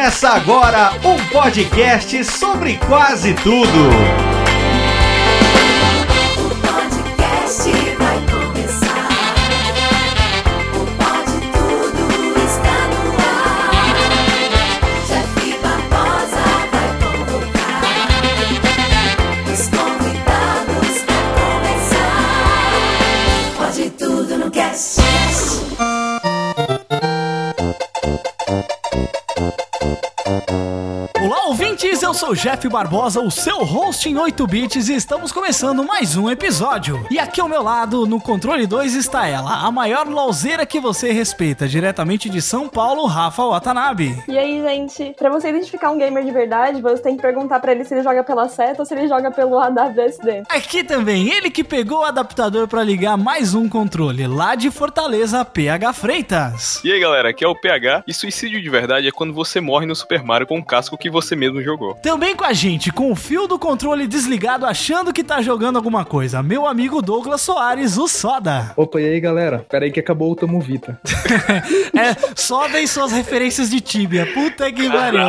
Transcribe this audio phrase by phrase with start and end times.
[0.00, 4.29] Começa agora um podcast sobre quase tudo.
[32.10, 36.16] Eu sou o Jeff Barbosa, o seu host em 8 bits, e estamos começando mais
[36.16, 37.06] um episódio.
[37.08, 41.12] E aqui ao meu lado, no controle 2, está ela, a maior lauzeira que você
[41.12, 44.20] respeita, diretamente de São Paulo, Rafa Watanabe.
[44.26, 47.70] E aí, gente, pra você identificar um gamer de verdade, você tem que perguntar pra
[47.70, 50.42] ele se ele joga pela seta ou se ele joga pelo AWSD.
[50.48, 55.44] Aqui também, ele que pegou o adaptador para ligar mais um controle, lá de Fortaleza,
[55.44, 56.80] PH Freitas.
[56.82, 59.86] E aí galera, aqui é o PH e suicídio de verdade é quando você morre
[59.86, 61.99] no Super Mario com um casco que você mesmo jogou.
[62.02, 66.02] Também com a gente, com o fio do controle desligado, achando que tá jogando alguma
[66.02, 68.72] coisa, meu amigo Douglas Soares, o Soda.
[68.74, 69.66] Opa, e aí galera?
[69.68, 70.98] Pera aí que acabou o Tamo Vita.
[71.92, 75.28] É, Soda e suas referências de Tibia, puta que pariu.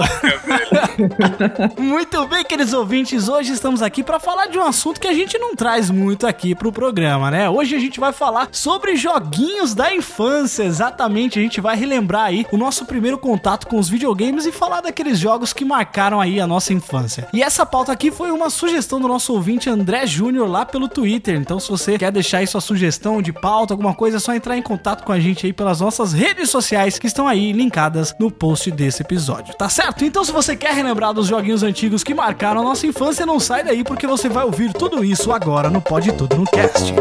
[1.77, 5.37] Muito bem, queridos ouvintes, hoje estamos aqui para falar de um assunto que a gente
[5.37, 7.49] não traz muito aqui pro programa, né?
[7.49, 11.39] Hoje a gente vai falar sobre joguinhos da infância, exatamente.
[11.39, 15.19] A gente vai relembrar aí o nosso primeiro contato com os videogames e falar daqueles
[15.19, 17.27] jogos que marcaram aí a nossa infância.
[17.33, 21.35] E essa pauta aqui foi uma sugestão do nosso ouvinte André Júnior lá pelo Twitter.
[21.35, 24.57] Então, se você quer deixar aí sua sugestão de pauta, alguma coisa, é só entrar
[24.57, 28.29] em contato com a gente aí pelas nossas redes sociais que estão aí linkadas no
[28.29, 30.03] post desse episódio, tá certo?
[30.03, 33.63] Então, se você quer relembrar dos joguinhos antigos que marcaram a nossa infância, não sai
[33.63, 36.93] daí porque você vai ouvir tudo isso agora no Pode Tudo no Cast.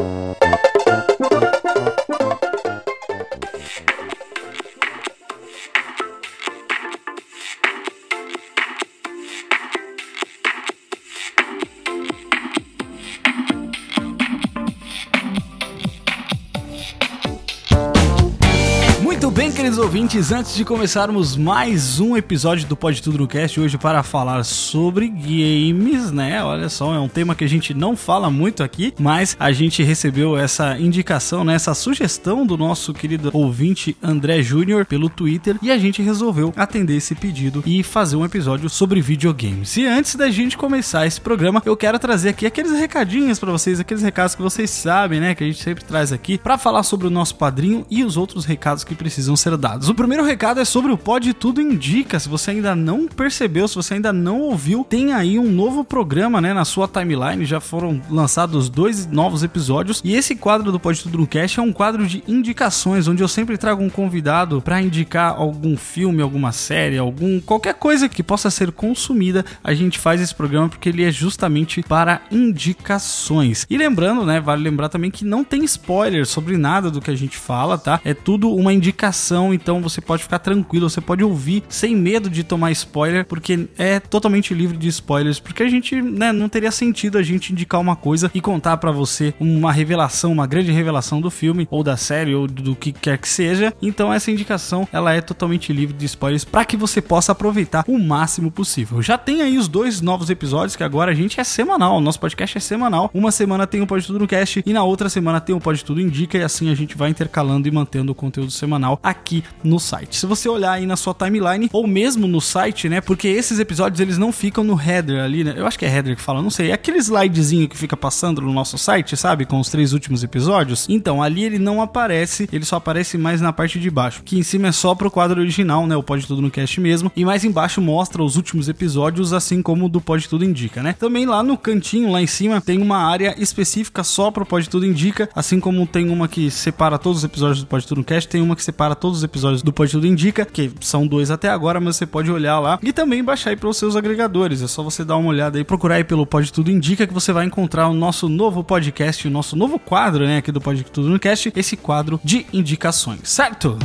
[19.71, 24.03] Queridos ouvintes, antes de começarmos mais um episódio do Pode Tudo no Cast hoje para
[24.03, 26.43] falar sobre games, né?
[26.43, 29.85] Olha só, é um tema que a gente não fala muito aqui, mas a gente
[29.85, 31.55] recebeu essa indicação, né?
[31.55, 36.97] Essa sugestão do nosso querido ouvinte André Júnior pelo Twitter e a gente resolveu atender
[36.97, 39.77] esse pedido e fazer um episódio sobre videogames.
[39.77, 43.79] E antes da gente começar esse programa, eu quero trazer aqui aqueles recadinhos para vocês,
[43.79, 45.33] aqueles recados que vocês sabem, né?
[45.33, 48.45] Que a gente sempre traz aqui para falar sobre o nosso padrinho e os outros
[48.45, 49.89] recados que precisam ser dados.
[49.89, 52.19] O primeiro recado é sobre o Pode Tudo Indica.
[52.19, 56.41] Se você ainda não percebeu, se você ainda não ouviu, tem aí um novo programa,
[56.41, 57.45] né, na sua timeline.
[57.45, 61.63] Já foram lançados dois novos episódios e esse quadro do Pode Tudo no Cast é
[61.63, 66.53] um quadro de indicações, onde eu sempre trago um convidado para indicar algum filme, alguma
[66.53, 69.45] série, algum qualquer coisa que possa ser consumida.
[69.63, 73.67] A gente faz esse programa porque ele é justamente para indicações.
[73.69, 77.17] E lembrando, né, vale lembrar também que não tem spoiler sobre nada do que a
[77.17, 78.01] gente fala, tá?
[78.05, 82.45] É tudo uma indicação, então você pode ficar tranquilo, você pode ouvir sem medo de
[82.45, 87.17] tomar spoiler, porque é totalmente livre de spoilers, porque a gente, né, não teria sentido
[87.17, 91.31] a gente indicar uma coisa e contar pra você uma revelação, uma grande revelação do
[91.31, 93.73] filme ou da série ou do que quer que seja.
[93.81, 97.99] Então essa indicação, ela é totalmente livre de spoilers para que você possa aproveitar o
[97.99, 99.01] máximo possível.
[99.03, 102.21] Já tem aí os dois novos episódios que agora a gente é semanal, o nosso
[102.21, 103.11] podcast é semanal.
[103.15, 105.85] Uma semana tem o Pode Tudo no Cast e na outra semana tem o Pode
[105.85, 109.30] Tudo Indica e assim a gente vai intercalando e mantendo o conteúdo semanal aqui
[109.63, 110.17] no site.
[110.17, 113.01] Se você olhar aí na sua timeline ou mesmo no site, né?
[113.01, 115.55] Porque esses episódios eles não ficam no header ali, né?
[115.57, 116.71] Eu acho que é header que fala, não sei.
[116.71, 119.45] É aquele slidezinho que fica passando no nosso site, sabe?
[119.45, 120.87] Com os três últimos episódios.
[120.89, 124.23] Então, ali ele não aparece, ele só aparece mais na parte de baixo.
[124.25, 125.97] Que em cima é só pro quadro original, né?
[125.97, 127.13] O Pode Tudo no Cast mesmo.
[127.15, 130.95] E mais embaixo mostra os últimos episódios, assim como o do Pode Tudo Indica, né?
[130.99, 134.87] Também lá no cantinho, lá em cima, tem uma área específica só pro Pode Tudo
[134.87, 135.29] Indica.
[135.35, 138.41] Assim como tem uma que separa todos os episódios do Pode Tudo no Cast, tem
[138.41, 141.81] uma que separa todos os episódios do Pode Tudo Indica, que são dois até agora,
[141.81, 144.63] mas você pode olhar lá e também baixar aí para os seus agregadores.
[144.63, 147.33] É só você dar uma olhada aí, procurar aí pelo Pode Tudo Indica que você
[147.33, 151.09] vai encontrar o nosso novo podcast, o nosso novo quadro, né, aqui do Pode Tudo
[151.09, 153.79] no Cast, esse quadro de indicações, certo?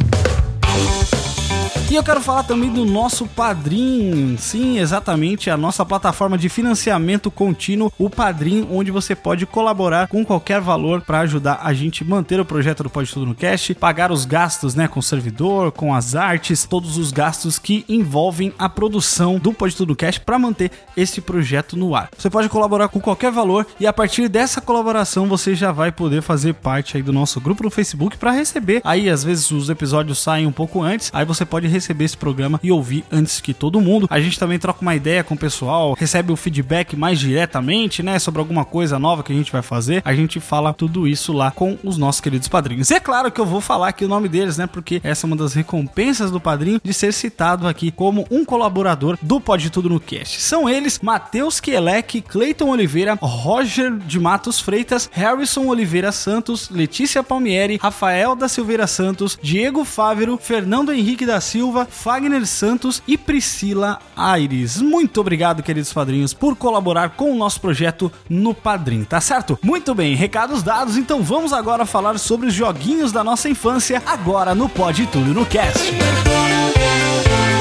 [1.88, 4.36] E eu quero falar também do nosso Padrim.
[4.40, 10.26] Sim, exatamente, a nossa plataforma de financiamento contínuo, o Padrim, onde você pode colaborar com
[10.26, 14.12] qualquer valor para ajudar a gente manter o projeto do Pode Tudo no Cast, pagar
[14.12, 18.68] os gastos, né, com o servidor, com as artes, todos os gastos que envolvem a
[18.68, 22.10] produção do Pode Tudo no Cast para manter esse projeto no ar.
[22.18, 26.24] Você pode colaborar com qualquer valor e a partir dessa colaboração você já vai poder
[26.24, 28.82] fazer parte aí do nosso grupo no Facebook para receber.
[28.84, 32.60] Aí às vezes os episódios saem um pouco antes, aí você pode receber esse programa
[32.64, 34.08] e ouvir antes que todo mundo.
[34.10, 38.18] A gente também troca uma ideia com o pessoal, recebe o feedback mais diretamente, né,
[38.20, 40.02] sobre alguma coisa nova que a gente vai fazer.
[40.06, 42.90] A gente fala tudo isso lá com os nossos queridos padrinhos.
[42.90, 45.28] E é claro que eu vou falar aqui o nome deles, né, porque essa é
[45.28, 49.90] uma das recompensas do padrinho de ser citado aqui como um colaborador do Pode Tudo
[49.90, 50.42] no Cast.
[50.42, 57.80] São eles Matheus Kielek, Cleiton Oliveira, Roger de Matos Freitas, Harrison Oliveira Santos, Letícia Palmieri,
[57.82, 64.82] Rafael da Silveira Santos, Diego Fávero, Fernando Henrique da Silva, Fagner Santos e Priscila Aires.
[64.82, 69.58] Muito obrigado, queridos padrinhos, por colaborar com o nosso projeto no Padrim, tá certo?
[69.62, 74.54] Muito bem, recados dados, então vamos agora falar sobre os joguinhos da nossa infância, agora
[74.54, 75.82] no Pode Tudo no Cast.
[75.90, 77.55] Eu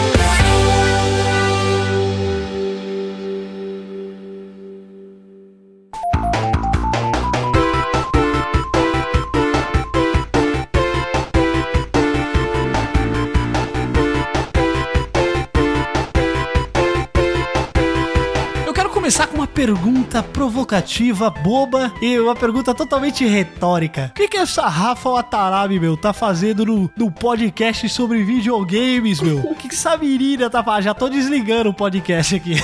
[19.54, 24.10] pergunta provocativa, boba e uma pergunta totalmente retórica.
[24.10, 29.38] O que, que essa Rafa Watanabe, meu, tá fazendo no, no podcast sobre videogames, meu?
[29.38, 30.84] O que, que essa menina tá fazendo?
[30.84, 32.54] Já tô desligando o podcast aqui.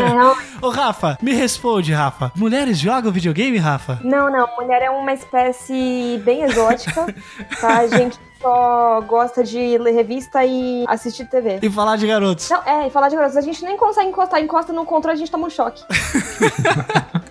[0.60, 2.30] Ô, Rafa, me responde, Rafa.
[2.36, 3.98] Mulheres jogam videogame, Rafa?
[4.04, 7.14] Não, não, mulher é uma espécie bem exótica,
[7.58, 7.78] tá?
[7.78, 11.58] A gente só gosta de ler revista e assistir TV.
[11.62, 12.48] E falar de garotos.
[12.50, 15.18] Não, é, e falar de garotos, a gente nem consegue encostar, encosta no controle, a
[15.18, 15.82] gente toma um choque.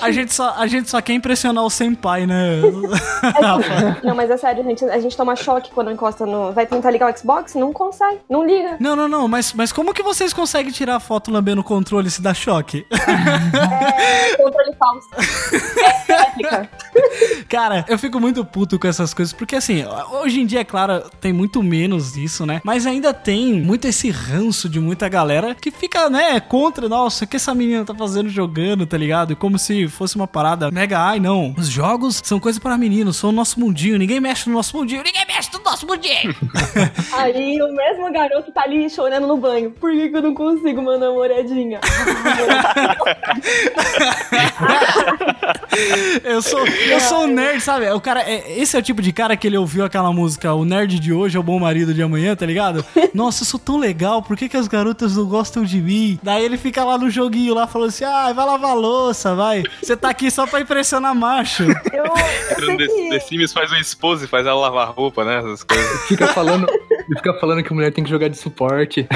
[0.00, 2.60] A gente, só, a gente só quer impressionar o senpai, né?
[4.02, 6.52] Não, mas é sério, a gente, a gente toma choque quando encosta no.
[6.52, 7.54] Vai tentar ligar o Xbox?
[7.54, 8.76] Não consegue, não liga.
[8.80, 12.10] Não, não, não, mas, mas como que vocês conseguem tirar a foto lambendo o controle
[12.10, 12.86] se dá choque?
[12.90, 15.08] É controle falso.
[16.44, 16.68] É.
[17.48, 21.02] Cara, eu fico muito puto com essas coisas, porque assim, hoje em dia, é claro,
[21.20, 22.60] tem muito menos disso, né?
[22.64, 27.28] Mas ainda tem muito esse ranço de muita galera que fica, né, contra, nossa, o
[27.28, 29.33] que essa menina tá fazendo jogando, tá ligado?
[29.36, 33.30] Como se fosse uma parada mega, ai não, os jogos são coisa para meninos, são
[33.30, 36.34] o nosso mundinho, ninguém mexe no nosso mundinho, ninguém mexe no nosso mundinho.
[37.12, 39.70] Aí o mesmo garoto tá ali chorando no banho.
[39.72, 41.80] Por que, que eu não consigo, meu namoradinha?
[46.24, 47.90] eu sou, eu sou um nerd, sabe?
[47.90, 50.64] O cara, é, esse é o tipo de cara que ele ouviu aquela música, o
[50.64, 52.84] nerd de hoje é o bom marido de amanhã, tá ligado?
[53.14, 56.18] Nossa, eu sou tão legal, por que, que as garotas não gostam de mim?
[56.22, 58.74] Daí ele fica lá no joguinho lá falando assim: ah, vai lavar a
[59.14, 59.62] louça, vai.
[59.80, 61.62] Você tá aqui só pra impressionar macho.
[61.92, 64.90] Eu, eu no sei The, que- The Sims faz uma esposa e faz ela lavar
[64.90, 65.38] roupa, né?
[65.38, 66.00] Essas coisas.
[66.08, 66.66] Fica falando,
[67.16, 69.06] fica falando que a mulher tem que jogar de suporte.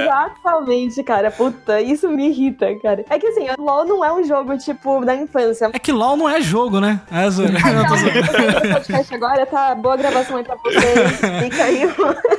[0.00, 1.30] Exatamente, cara.
[1.30, 3.04] Puta, isso me irrita, cara.
[3.08, 5.70] É que assim, LOL não é um jogo, tipo, da infância.
[5.72, 7.00] É que LOL não é jogo, né?
[7.10, 7.54] É zoeira.
[7.58, 8.72] Não, tô zoando.
[8.74, 11.20] Podcast agora tá boa gravação aí pra vocês.
[11.42, 11.82] Fica aí.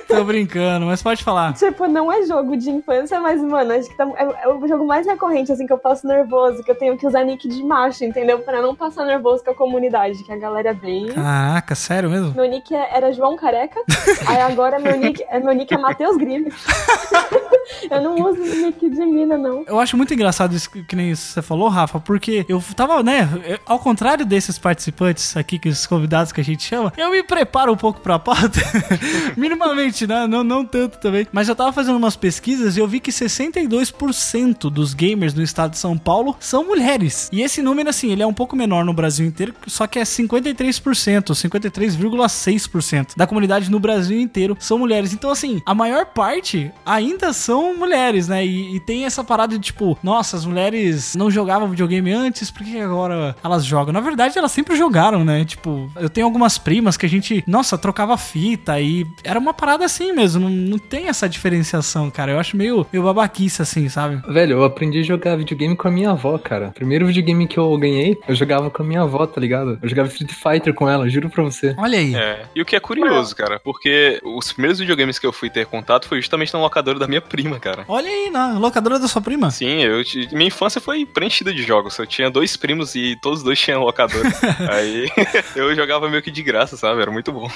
[0.07, 1.53] Tô brincando, mas pode falar.
[1.53, 4.85] tipo, não é jogo de infância, mas, mano, acho que tá- é, é o jogo
[4.85, 8.03] mais recorrente, assim, que eu passo nervoso, que eu tenho que usar nick de macho,
[8.03, 8.39] entendeu?
[8.39, 11.07] Pra não passar nervoso com a comunidade, que a galera é bem.
[11.07, 12.33] Caraca, sério mesmo?
[12.35, 13.79] Meu nick é- era João Careca,
[14.27, 16.51] aí agora meu nick, é, meu nick é Matheus Grime.
[17.89, 19.63] eu não uso nick de mina, não.
[19.67, 23.27] Eu acho muito engraçado isso que nem você falou, Rafa, porque eu tava, né,
[23.65, 27.71] ao contrário desses participantes aqui, que os convidados que a gente chama, eu me preparo
[27.71, 28.59] um pouco pra pauta,
[29.37, 32.99] minimamente, né, não, não tanto também, mas eu tava fazendo umas pesquisas e eu vi
[32.99, 37.29] que 62% dos gamers no estado de São Paulo são mulheres.
[37.31, 40.03] E esse número, assim, ele é um pouco menor no Brasil inteiro, só que é
[40.03, 45.13] 53%, 53,6% da comunidade no Brasil inteiro são mulheres.
[45.13, 48.45] Então, assim, a maior parte ainda são mulheres, né?
[48.45, 52.63] E, e tem essa parada de tipo, nossa, as mulheres não jogavam videogame antes, por
[52.63, 53.93] que agora elas jogam?
[53.93, 55.45] Na verdade, elas sempre jogaram, né?
[55.45, 59.85] Tipo, eu tenho algumas primas que a gente, nossa, trocava fita e era uma parada
[59.85, 60.41] assim mesmo.
[60.41, 62.31] Não, não tem essa diferenciação, cara.
[62.31, 64.21] Eu acho meio, meio babaquice assim, sabe?
[64.31, 66.71] Velho, eu aprendi a jogar videogame com a minha avó, cara.
[66.73, 69.79] Primeiro videogame que eu ganhei, eu jogava com a minha avó, tá ligado?
[69.81, 71.75] Eu jogava Street Fighter com ela, juro pra você.
[71.77, 72.15] Olha aí.
[72.15, 72.45] É.
[72.55, 76.07] E o que é curioso, cara, porque os primeiros videogames que eu fui ter contato
[76.07, 77.85] foi justamente na locadora da minha prima, cara.
[77.87, 79.49] Olha aí, na locadora da sua prima.
[79.51, 81.97] Sim, eu, minha infância foi preenchida de jogos.
[81.97, 84.27] Eu tinha dois primos e todos os dois tinham locadora.
[84.71, 85.09] Aí
[85.55, 87.01] eu jogava meio que de graça, sabe?
[87.01, 87.49] Era muito bom.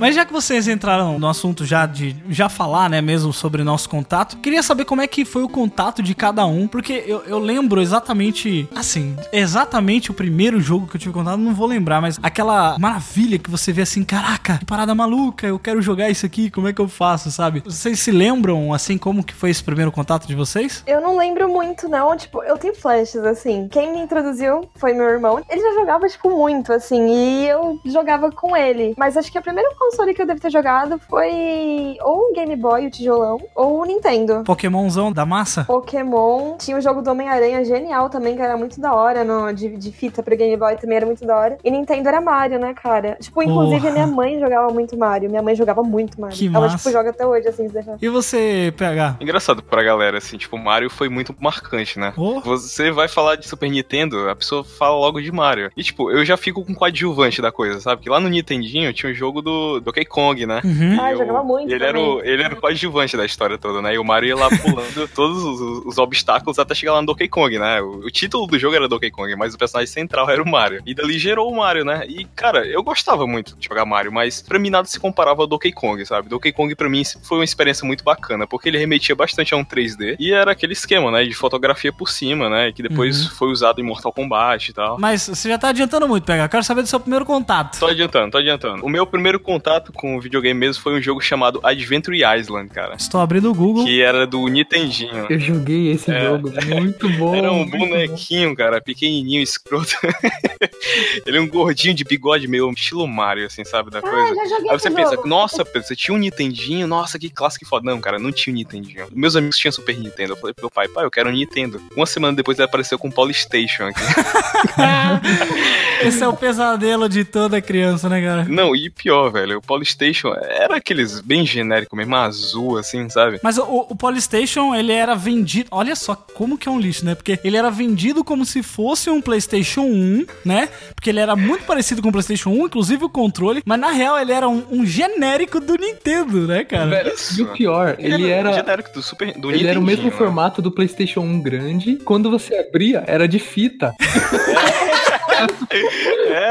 [0.00, 3.86] Mas já, que vocês entraram no assunto já de já falar, né, mesmo sobre nosso
[3.88, 7.38] contato, queria saber como é que foi o contato de cada um, porque eu, eu
[7.38, 12.18] lembro exatamente, assim, exatamente o primeiro jogo que eu tive contato, não vou lembrar, mas
[12.22, 16.50] aquela maravilha que você vê assim, caraca, que parada maluca, eu quero jogar isso aqui,
[16.50, 17.60] como é que eu faço, sabe?
[17.64, 20.82] Vocês se lembram, assim, como que foi esse primeiro contato de vocês?
[20.86, 22.16] Eu não lembro muito, não.
[22.16, 23.68] Tipo, eu tenho flashes, assim.
[23.68, 25.42] Quem me introduziu foi meu irmão.
[25.48, 27.06] Ele já jogava, tipo, muito, assim.
[27.08, 28.94] E eu jogava com ele.
[28.96, 32.54] Mas acho que a primeira console que eu devo ter jogado foi ou o Game
[32.54, 34.44] Boy, o tijolão, ou o Nintendo.
[34.44, 35.64] Pokémonzão da massa?
[35.64, 36.56] Pokémon.
[36.58, 39.90] Tinha o jogo do Homem-Aranha genial também, que era muito da hora, no, de, de
[39.90, 41.58] fita pro Game Boy também era muito da hora.
[41.64, 43.16] E Nintendo era Mario, né, cara?
[43.20, 43.90] Tipo, inclusive Porra.
[43.90, 45.28] a minha mãe jogava muito Mario.
[45.28, 46.36] Minha mãe jogava muito Mario.
[46.36, 46.76] Que Ela, massa.
[46.76, 47.96] tipo, joga até hoje, assim, se deixar.
[48.00, 49.16] E você, PH?
[49.20, 52.12] Engraçado pra galera, assim, tipo, Mario foi muito marcante, né?
[52.16, 52.40] Oh.
[52.40, 55.70] Você vai falar de Super Nintendo, a pessoa fala logo de Mario.
[55.76, 58.02] E, tipo, eu já fico com o coadjuvante da coisa, sabe?
[58.02, 60.60] Que lá no Nintendinho tinha o jogo do Donkey Kong, né?
[60.64, 60.98] Uhum.
[61.00, 63.94] Ah, eu jogava muito Ele era, o, ele era o coadjuvante da história toda, né?
[63.94, 67.28] E o Mario ia lá pulando todos os, os obstáculos até chegar lá no Donkey
[67.28, 67.80] Kong, né?
[67.80, 70.82] O, o título do jogo era Donkey Kong, mas o personagem central era o Mario.
[70.86, 72.04] E dali gerou o Mario, né?
[72.08, 75.46] E, cara, eu gostava muito de jogar Mario, mas pra mim nada se comparava ao
[75.46, 76.28] Donkey Kong, sabe?
[76.28, 79.64] Donkey Kong pra mim foi uma experiência muito bacana, porque ele remetia bastante a um
[79.64, 81.24] 3D e era aquele esquema, né?
[81.24, 82.72] De fotografia por cima, né?
[82.72, 83.30] Que depois Uhum.
[83.30, 84.98] foi usado em Mortal Kombat e tal.
[84.98, 86.44] Mas você já tá adiantando muito, PH.
[86.44, 87.78] Eu quero saber do seu primeiro contato.
[87.78, 88.84] Tô adiantando, tô adiantando.
[88.84, 92.94] O meu primeiro contato com o videogame mesmo foi um jogo chamado Adventure Island, cara.
[92.96, 93.84] Estou abrindo o Google.
[93.84, 95.26] Que era do Nintendinho.
[95.28, 96.24] Eu joguei esse É.
[96.24, 97.34] jogo, muito bom.
[97.34, 97.88] Era um muito bom.
[97.88, 99.94] bonequinho, cara, pequenininho, escroto.
[101.26, 104.34] Ele é um gordinho de bigode meio estilo Mario, assim, sabe, da Ah, coisa.
[104.34, 105.28] já joguei Aí você esse pensa, jogo.
[105.28, 106.86] nossa, você tinha um Nintendinho?
[106.86, 107.84] Nossa, que clássico foda.
[107.90, 109.06] Não, cara, não tinha um Nintendinho.
[109.12, 110.32] Meus amigos tinham Super Nintendo.
[110.32, 111.80] Eu falei pro meu pai, pai, eu quero um Nintendo.
[111.96, 114.00] Uma semana depois ele apareceu com um Polystation aqui.
[116.02, 118.44] Esse é o pesadelo de toda criança, né, cara?
[118.48, 123.38] não, e pior, velho, o Polystation era aqueles bem genérico mesmo, azul, assim, sabe?
[123.42, 125.68] Mas o, o Polystation, ele era vendido.
[125.70, 127.14] Olha só como que é um lixo, né?
[127.14, 130.68] Porque ele era vendido como se fosse um PlayStation 1, né?
[130.94, 133.62] Porque ele era muito parecido com o PlayStation 1, inclusive o controle.
[133.64, 136.90] Mas na real, ele era um, um genérico do Nintendo, né, cara?
[136.90, 138.52] Velho, e o pior, ele era.
[138.52, 140.10] genérico do Super do Ele era o mesmo né?
[140.10, 141.96] formato do PlayStation 1 grande.
[142.04, 143.94] Quando você abria, era de fita.
[144.00, 145.09] É,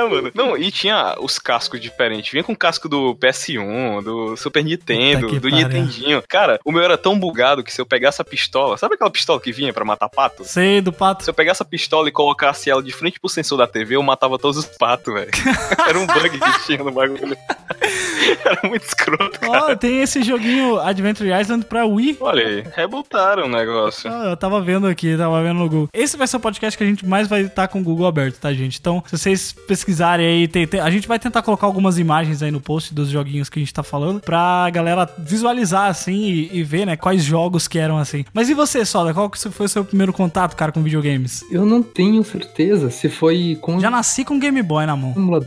[0.10, 0.32] mano.
[0.34, 2.32] Não, e tinha os cascos diferentes.
[2.32, 5.58] Vinha com o casco do PS1, do Super Nintendo, do pariu.
[5.58, 6.24] Nintendinho.
[6.28, 9.40] Cara, o meu era tão bugado que se eu pegasse a pistola, sabe aquela pistola
[9.40, 10.44] que vinha pra matar pato?
[10.44, 11.24] Sei, do pato.
[11.24, 14.04] Se eu pegasse a pistola e colocasse ela de frente pro sensor da TV, eu
[14.04, 15.32] matava todos os patos, velho.
[15.88, 17.38] era um bug que tinha no bagulho.
[18.46, 19.40] era muito escroto.
[19.48, 22.18] Ó, tem esse joguinho Adventure Island pra Wii.
[22.20, 24.12] Olha aí, rebutaram o negócio.
[24.12, 25.90] Ah, eu tava vendo aqui, tava vendo no Google.
[25.94, 28.40] Esse vai ser o podcast que a gente mais vai estar com o Google aberto,
[28.40, 28.78] tá, gente?
[28.80, 32.52] Então, se vocês pesquisarem aí, tem- tem- a gente vai tentar colocar algumas imagens aí
[32.52, 36.64] no post dos joguinhos que a gente tá falando, pra galera visualizar, assim, e, e
[36.64, 38.26] ver, né, quais jogos que eram assim.
[38.34, 39.14] Mas e você, Soda?
[39.14, 41.44] Qual que foi o seu primeiro contato, cara, com videogames?
[41.52, 45.14] Eu não tenho certeza se foi com Já nasci com Game Boy na mão.
[45.16, 45.40] no,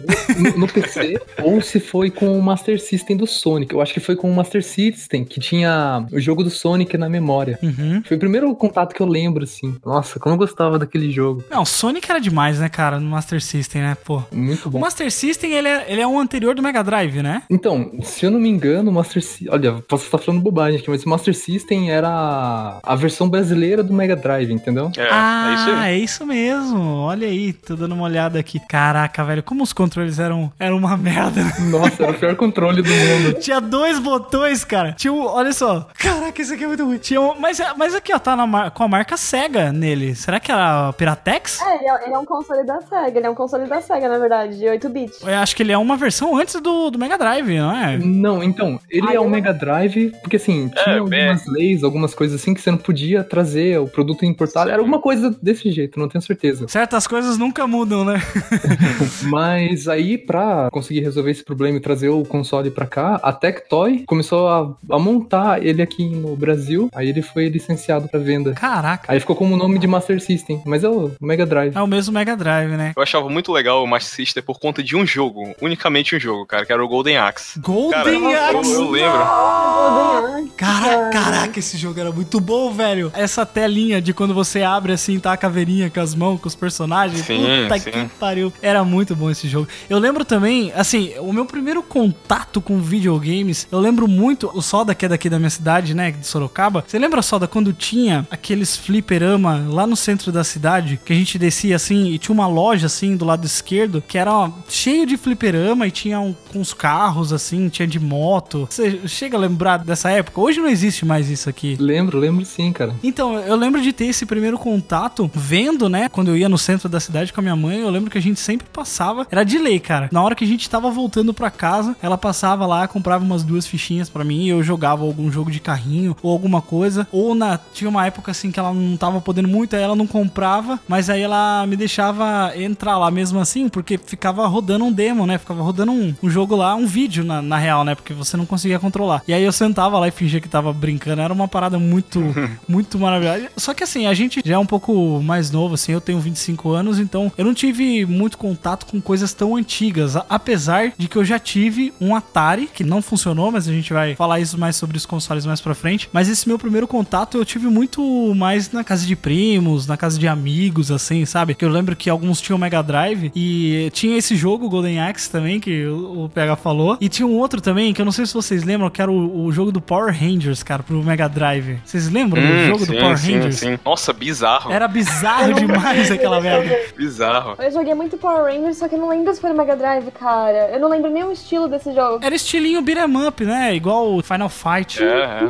[0.59, 3.75] no PC ou se foi com o Master System do Sonic.
[3.75, 7.09] Eu acho que foi com o Master System, que tinha o jogo do Sonic na
[7.09, 7.59] memória.
[7.61, 8.01] Uhum.
[8.05, 9.75] Foi o primeiro contato que eu lembro, assim.
[9.85, 11.43] Nossa, como eu gostava daquele jogo.
[11.51, 14.23] Não, Sonic era demais, né, cara, no Master System, né, pô.
[14.31, 14.79] Muito O bom.
[14.79, 17.43] Master System, ele é, ele é um anterior do Mega Drive, né?
[17.51, 19.49] Então, se eu não me engano, o Master System.
[19.51, 23.93] Olha, posso estar falando bobagem aqui, mas o Master System era a versão brasileira do
[23.93, 24.93] Mega Drive, entendeu?
[24.97, 25.93] É, ah, é isso aí.
[25.95, 26.81] é isso mesmo.
[26.81, 28.61] Olha aí, tô dando uma olhada aqui.
[28.69, 31.43] Caraca, velho, como os controles eram, eram uma merda.
[31.71, 33.35] Nossa, era o pior controle do mundo.
[33.41, 34.93] Tinha dois botões, cara.
[34.93, 35.89] Tinha um, olha só.
[35.99, 36.99] Caraca, isso aqui é muito ruim.
[36.99, 40.15] Tinha um, mas, mas aqui, ó, tá na mar- com a marca Sega nele.
[40.15, 41.61] Será que era Piratex?
[41.63, 43.19] É, ele é, ele é um console da SEGA.
[43.19, 45.21] Ele é um console da SEGA, na verdade, de 8 bits.
[45.23, 47.99] Eu acho que ele é uma versão antes do, do Mega Drive, não é?
[47.99, 52.15] Não, então, ele Ah, é um Mega Drive, porque assim, tinha É, algumas leis, algumas
[52.15, 54.71] coisas assim que você não podia trazer o produto importado.
[54.71, 56.67] Era alguma coisa desse jeito, não tenho certeza.
[56.69, 58.21] Certas coisas nunca mudam, né?
[59.25, 64.05] Mas aí, pra conseguir resolver esse problema e trazer o console pra cá, a Tectoy
[64.07, 66.89] começou a, a montar ele aqui no Brasil.
[66.95, 68.53] Aí ele foi licenciado pra venda.
[68.53, 69.13] Caraca.
[69.13, 71.77] Aí ficou como o nome de Master System, mas é o Mega Drive.
[71.77, 72.93] É o mesmo Mega Drive, né?
[72.97, 76.47] Eu achava muito legal o Master System por conta de um jogo, unicamente um jogo,
[76.47, 77.59] cara, que era o Golden Axe.
[77.59, 78.73] Golden Cara, eu, Axe.
[78.73, 79.19] eu lembro.
[79.19, 83.11] Golden Caraca, caraca, esse jogo era muito bom, velho.
[83.15, 86.55] Essa telinha de quando você abre assim, tá a caveirinha com as mãos, com os
[86.55, 87.25] personagens.
[87.25, 87.91] Sim, Puta sim.
[87.91, 88.53] que pariu.
[88.63, 89.69] Era muito bom esse jogo.
[89.89, 92.32] Eu lembro também, assim, o meu primeiro contato
[92.63, 96.27] com videogames, eu lembro muito, o Soda, que é daqui da minha cidade, né, de
[96.27, 96.85] Sorocaba.
[96.87, 101.39] Você lembra, Soda, quando tinha aqueles fliperama lá no centro da cidade, que a gente
[101.39, 105.17] descia assim e tinha uma loja assim do lado esquerdo, que era ó, cheio de
[105.17, 108.67] fliperama e tinha um, uns carros assim, tinha de moto.
[108.71, 110.41] Você chega a lembrar dessa época?
[110.41, 111.77] Hoje não existe mais isso aqui.
[111.79, 112.95] Lembro, lembro sim, cara.
[113.03, 116.09] Então, eu lembro de ter esse primeiro contato vendo, né?
[116.09, 118.23] Quando eu ia no centro da cidade com a minha mãe, eu lembro que a
[118.23, 119.27] gente sempre passava.
[119.31, 120.09] Era de lei, cara.
[120.11, 123.67] Na hora que a gente tava voltando pra casa, ela passava lá, comprava umas duas
[123.67, 127.07] fichinhas pra mim e eu jogava algum jogo de carrinho ou alguma coisa.
[127.11, 130.07] Ou na tinha uma época assim que ela não tava podendo muito, aí ela não
[130.07, 135.27] comprava, mas aí ela me deixava entrar lá mesmo assim, porque ficava rodando um demo,
[135.27, 135.37] né?
[135.37, 137.97] Ficava rodando um, um jogo lá, um vídeo na, na real, né?
[137.97, 139.23] Porque você não conseguia controlar.
[139.27, 141.23] E aí eu sentava lá e fingia que tava brincando.
[141.23, 142.23] Era uma parada muito,
[142.69, 143.51] muito maravilhosa.
[143.57, 146.71] Só que assim, a gente já é um pouco mais novo, assim, eu tenho 25
[146.71, 150.15] anos, então eu não tive muito contato com coisas tão antigas.
[150.29, 154.15] Apesar de que eu já tive um Atari, que não funcionou, mas a gente vai
[154.15, 156.09] falar isso mais sobre os consoles mais pra frente.
[156.13, 158.03] Mas esse meu primeiro contato eu tive muito
[158.35, 161.55] mais na casa de primos, na casa de amigos, assim, sabe?
[161.55, 165.59] Que eu lembro que alguns tinham Mega Drive e tinha esse jogo, Golden Axe, também,
[165.61, 166.97] que o PH falou.
[167.01, 169.45] E tinha um outro também, que eu não sei se vocês lembram, que era o,
[169.45, 171.79] o jogo do Power Rangers, cara, pro Mega Drive.
[171.85, 173.57] Vocês lembram do Hum, jogo do sim, Power sim, Rangers?
[173.57, 173.79] sim.
[173.85, 174.71] Nossa, bizarro.
[174.73, 176.77] Era bizarro demais aquela merda.
[176.97, 177.57] Bizarro.
[177.63, 180.11] Eu joguei muito Power Rangers, só que eu não lembro se foi no Mega Drive,
[180.13, 180.71] cara.
[180.73, 182.19] Eu não lembro nem o estilo desse jogo.
[182.25, 183.75] Era estilinho beat'em up, né?
[183.75, 185.03] Igual o Final Fight.
[185.03, 185.41] É, é.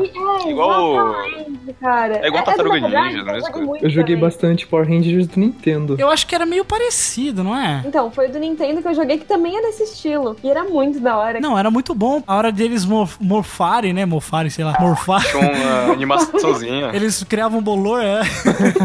[0.44, 0.94] É, Igual-
[1.24, 2.16] exatamente, cara.
[2.22, 4.28] É igual Tartaruga Mega Drive, Ninja, não é eu joguei também.
[4.30, 5.96] bastante Power Rangers do Nintendo.
[5.98, 7.82] Eu acho que era meio parecido, não é?
[7.86, 10.36] Então, foi o do Nintendo que eu joguei, que também é desse estilo.
[10.42, 11.40] E era muito da hora.
[11.40, 12.22] Não, era muito bom.
[12.26, 14.04] A hora deles morf- morfarem, né?
[14.04, 14.76] Morfarem, sei lá.
[14.80, 15.22] Morfar.
[15.24, 16.90] Tinha uma animaçãozinha.
[16.92, 18.20] Eles criavam um bolor, é.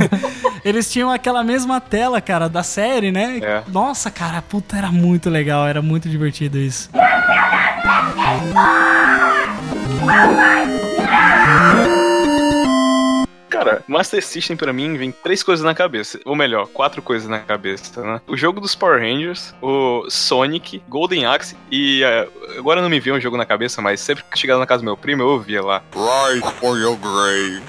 [0.65, 3.39] Eles tinham aquela mesma tela, cara, da série, né?
[3.41, 3.61] É.
[3.71, 6.89] Nossa, cara, puta, era muito legal, era muito divertido isso.
[7.89, 8.51] Oh
[10.35, 10.76] my
[13.67, 16.19] Cara, Master System pra mim vem três coisas na cabeça.
[16.25, 18.21] Ou melhor, quatro coisas na cabeça, né?
[18.27, 22.03] O jogo dos Power Rangers, o Sonic, Golden Axe e.
[22.03, 24.81] eh, agora não me veio um jogo na cabeça, mas sempre que chegava na casa
[24.81, 25.81] do meu primo, eu ouvia lá.
[25.93, 27.61] Rise for your grave.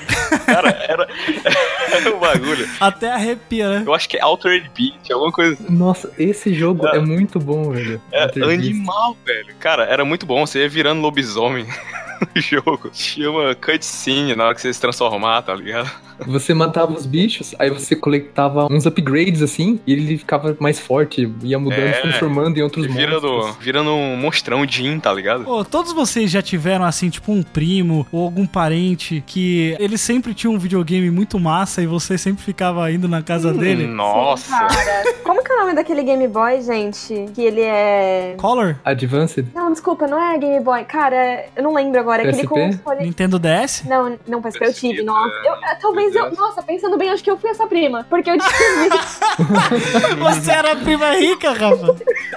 [0.46, 1.08] Cara, era,
[1.92, 2.68] era um bagulho.
[2.80, 3.82] Até arrepia, né?
[3.86, 5.56] Eu acho que é Altered Beat, alguma coisa.
[5.68, 8.00] Nossa, esse jogo é, muito bom, velho.
[8.12, 8.70] É Altered Beast.
[8.70, 9.54] animal, velho.
[9.58, 10.46] Cara, era muito bom.
[10.46, 11.66] Você ia virando lobisomem
[12.20, 12.90] no jogo.
[12.90, 15.90] Tinha uma cutscene na hora que você se transformar, tá ligado?
[16.26, 21.30] Você matava os bichos, aí você coletava uns upgrades assim, e ele ficava mais forte,
[21.42, 21.92] ia mudando, É.
[21.94, 23.56] se transformando em outros Virando, monstros.
[23.64, 25.44] virando um monstrão Jin, tá ligado?
[25.44, 30.34] Pô, todos vocês já tiveram, assim, tipo um primo ou algum parente que ele sempre
[30.34, 33.86] tinha um videogame muito massa e você sempre ficava indo na casa dele?
[33.86, 34.50] Nossa.
[34.58, 37.26] Cara, como que é o nome daquele Game Boy, gente?
[37.34, 38.34] Que ele é.
[38.38, 38.76] Color?
[38.84, 39.46] Advanced?
[39.54, 40.84] Não, desculpa, não é Game Boy.
[40.84, 42.22] Cara, eu não lembro agora.
[42.22, 42.48] Aquele PSP?
[42.76, 43.04] console.
[43.04, 43.84] Nintendo DS?
[43.86, 45.34] Não, não, PSP eu tive, PSP, nossa.
[45.44, 45.74] Eu, é,
[46.12, 46.44] talvez eu.
[46.44, 48.06] Nossa, pensando bem, acho que eu fui essa prima.
[48.08, 48.88] Porque eu tive.
[50.18, 51.94] Você era a prima rica, Rafa,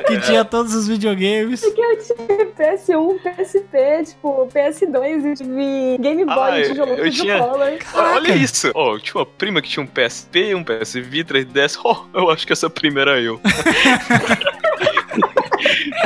[0.08, 1.62] que tinha todos os videogames.
[1.62, 7.12] porque eu tive PS1, PSP, tipo, PS2 e tive Game Boy, Ah, eu- tijolo, eu
[7.12, 7.78] tinha- Color.
[7.96, 8.72] Olha isso.
[8.76, 11.78] Ó, eu tinha uma prima que tinha um PSP, um PSV, 3DS.
[11.84, 13.40] Oh, eu acho que essa prima era eu.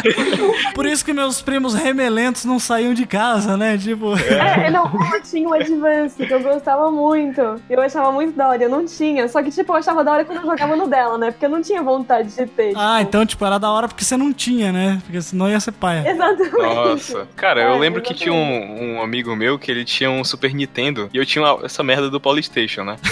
[0.74, 3.78] Por isso que meus primos remelentos não saíam de casa, né?
[3.78, 4.18] Tipo.
[4.18, 7.42] É, não, eu tinha um Advance que eu gostava muito.
[7.70, 9.28] Eu achava muito da hora, eu não tinha.
[9.28, 11.32] Só que, tipo, eu achava da hora quando eu jogava no dela, né?
[11.32, 12.74] Porque eu não tinha vontade de ter.
[12.76, 13.10] Ah, tipo.
[13.10, 15.02] então, tipo, era da hora porque você não tinha, né?
[15.06, 16.10] Porque senão ia ser paia.
[16.10, 16.56] Exatamente.
[16.58, 17.28] Nossa.
[17.36, 18.82] Cara, eu É, lembro que tinha exatamente.
[18.82, 21.84] um, um amigo meu que ele tinha um Super Nintendo e eu tinha uma- essa
[21.84, 22.98] merda do Polystation, né?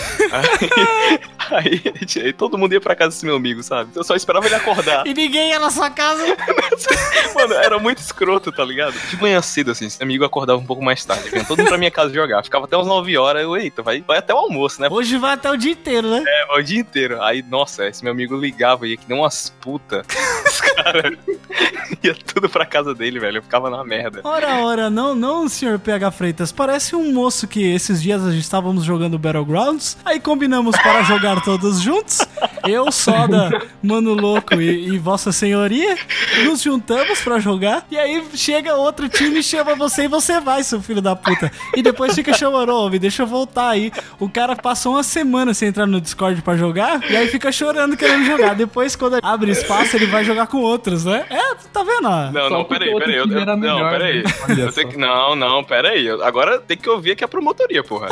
[1.51, 3.91] Aí, aí, aí todo mundo ia pra casa desse meu amigo, sabe?
[3.95, 5.05] Eu só esperava ele acordar.
[5.05, 6.23] E ninguém ia na sua casa.
[7.35, 8.93] Mano, era muito escroto, tá ligado?
[9.09, 11.29] De manhã cedo, assim, esse amigo acordava um pouco mais tarde.
[11.29, 12.43] Vinha todo mundo pra minha casa jogar.
[12.43, 13.43] Ficava até umas 9 horas.
[13.43, 14.87] Eu, eita, vai, vai até o almoço, né?
[14.89, 16.23] Hoje vai até o dia inteiro, né?
[16.25, 17.21] É, o dia inteiro.
[17.21, 20.03] Aí, nossa, esse meu amigo ligava, ia que nem umas puta.
[20.45, 21.17] Os caras
[22.03, 23.37] ia tudo pra casa dele, velho.
[23.37, 24.21] Eu ficava na merda.
[24.23, 26.51] Ora, ora, não, não, senhor PH Freitas.
[26.51, 31.41] Parece um moço que esses dias a gente estávamos jogando Battlegrounds, aí combinamos para jogar
[31.43, 32.19] todos juntos.
[32.67, 35.97] Eu, Soda, Mano Louco e, e Vossa Senhoria,
[36.45, 37.85] nos juntamos pra jogar.
[37.91, 41.51] E aí chega outro time e chama você e você vai, seu filho da puta.
[41.75, 43.91] E depois fica chamando, ô, me deixa eu voltar aí.
[44.19, 47.95] O cara passou uma semana sem entrar no Discord pra jogar, e aí fica chorando
[47.97, 48.55] querendo jogar.
[48.55, 51.25] Depois, quando abre espaço, ele vai jogar com outros, né?
[51.29, 52.07] É, tá vendo?
[52.07, 52.31] ó?
[52.31, 53.15] Não, Só não, porque peraí, peraí.
[53.15, 54.23] Eu, eu- não, peraí.
[54.23, 54.83] né?
[54.89, 56.05] Que, não, não, peraí.
[56.05, 58.07] Eu- Agora tem que ouvir que é a promotoria, porra.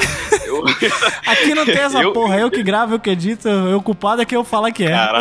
[0.45, 0.63] Eu,
[1.27, 4.25] Aqui não tem essa Eu- porra, eu que gravo, eu que edito, eu culpado é
[4.25, 4.89] que eu falo que é.
[4.89, 5.19] cara,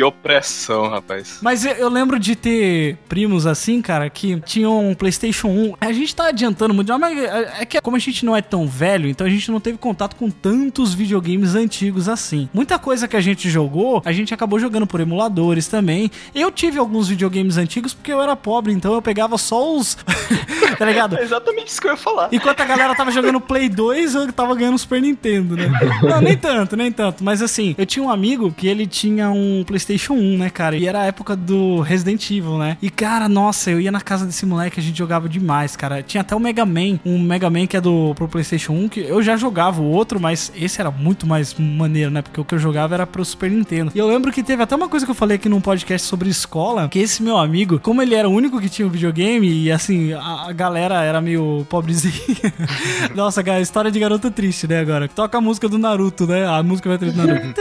[0.00, 1.40] que opressão, rapaz.
[1.42, 5.74] Mas eu, eu lembro de ter primos assim, cara, que tinham um PlayStation 1.
[5.78, 8.66] A gente tá adiantando muito, mas é é que como a gente não é tão
[8.66, 12.48] velho, então a gente não teve contato com tantos videogames antigos assim.
[12.54, 16.10] Muita coisa que a gente jogou, a gente acabou jogando por emuladores também.
[16.34, 19.98] Eu tive alguns videogames antigos porque eu era pobre, então eu pegava só os.
[20.78, 21.16] tá ligado?
[21.16, 22.28] É exatamente isso que eu ia falar.
[22.32, 25.70] Enquanto a galera tava jogando Play 2, eu tava ganhando Super Nintendo, né?
[26.02, 27.22] Não, nem tanto, nem tanto.
[27.24, 30.76] Mas assim, eu tinha um amigo que ele tinha um PlayStation 1, né, cara?
[30.76, 32.76] E era a época do Resident Evil, né?
[32.80, 36.02] E, cara, nossa, eu ia na casa desse moleque, a gente jogava demais, cara.
[36.02, 39.00] Tinha até o Mega Man, um Mega Man que é do pro PlayStation 1, que
[39.00, 42.22] eu já jogava o outro, mas esse era muito mais maneiro, né?
[42.22, 43.92] Porque o que eu jogava era pro Super Nintendo.
[43.94, 46.28] E eu lembro que teve até uma coisa que eu falei aqui num podcast sobre
[46.28, 49.70] escola, que esse meu amigo, como ele era o único que tinha um videogame, e
[49.70, 52.52] assim, a, a galera era meio pobrezinha.
[53.16, 55.08] Nossa, cara, história de garota triste, né, agora.
[55.08, 56.46] Toca a música do Naruto, né?
[56.46, 57.60] A música vai ter do Naruto.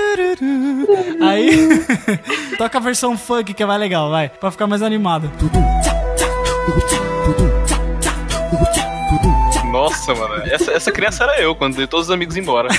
[1.23, 1.69] Aí,
[2.59, 4.27] toca a versão funk, que é mais legal, vai.
[4.27, 5.31] Pra ficar mais animado.
[9.71, 10.35] Nossa, mano.
[10.45, 12.69] Essa, essa criança era eu, quando todos os amigos embora.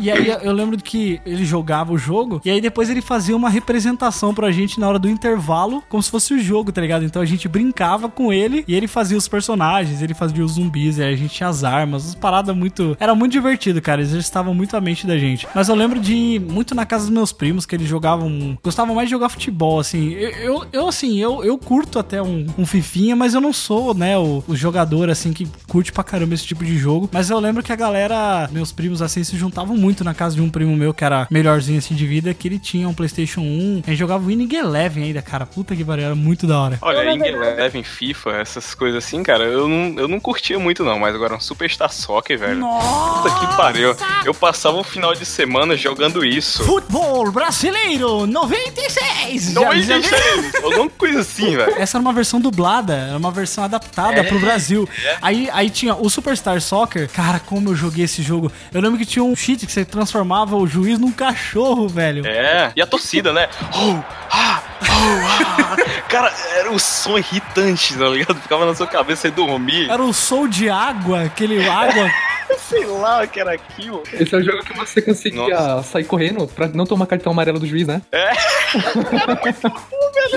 [0.00, 3.48] E aí eu lembro que ele jogava o jogo e aí depois ele fazia uma
[3.48, 7.04] representação pra gente na hora do intervalo, como se fosse o jogo, tá ligado?
[7.04, 10.98] Então a gente brincava com ele e ele fazia os personagens, ele fazia os zumbis,
[10.98, 12.96] e aí a gente tinha as armas, as paradas muito.
[12.98, 14.00] Era muito divertido, cara.
[14.00, 15.46] Eles estavam muito à mente da gente.
[15.54, 18.58] Mas eu lembro de muito na casa dos meus primos que eles jogavam.
[18.62, 20.12] Gostavam mais de jogar futebol, assim.
[20.12, 23.94] Eu, eu, eu, assim, eu, eu curto até um, um Fifinha, mas eu não sou,
[23.94, 27.08] né, o, o jogador, assim, que curte pra caramba esse tipo de jogo.
[27.12, 30.42] Mas eu lembro que a galera, meus primos, assim, se juntavam muito na casa de
[30.42, 33.82] um primo meu que era melhorzinho assim de vida, que ele tinha um PlayStation 1.
[33.86, 35.46] A gente jogava Winning Eleven ainda, cara.
[35.46, 36.78] Puta que pariu, era muito da hora.
[36.82, 40.98] Olha, verdade- Eleven, FIFA, essas coisas assim, cara, eu não, eu não curtia muito não,
[40.98, 42.60] mas agora um Superstar Soccer, velho.
[42.60, 43.96] Puta que pariu.
[44.24, 46.64] Eu passava o final de semana jogando isso.
[46.64, 49.52] Futebol brasileiro 96!
[49.54, 50.40] Não Já- é já viu?
[50.48, 51.74] isso, alguma coisa assim, velho.
[51.78, 54.88] Essa era uma versão dublada, era uma versão adaptada pro Brasil.
[55.22, 57.08] Aí, aí tinha o Superstar Soccer.
[57.08, 58.52] Cara, como eu joguei esse jogo.
[58.72, 62.26] Eu lembro que tinha um cheat que você transformava o juiz num cachorro, velho.
[62.26, 63.48] É, e a torcida, né?
[63.74, 63.98] Oh,
[64.30, 65.76] ah, oh, ah.
[66.08, 68.38] Cara, era um som irritante, tá ligado?
[68.40, 69.88] Ficava na sua cabeça e dormir.
[69.88, 72.10] Era o sol de água, aquele água.
[72.58, 74.02] Sei lá o que era aquilo.
[74.12, 77.66] Esse é o jogo que você conseguia sair correndo pra não tomar cartão amarelo do
[77.66, 78.02] juiz, né?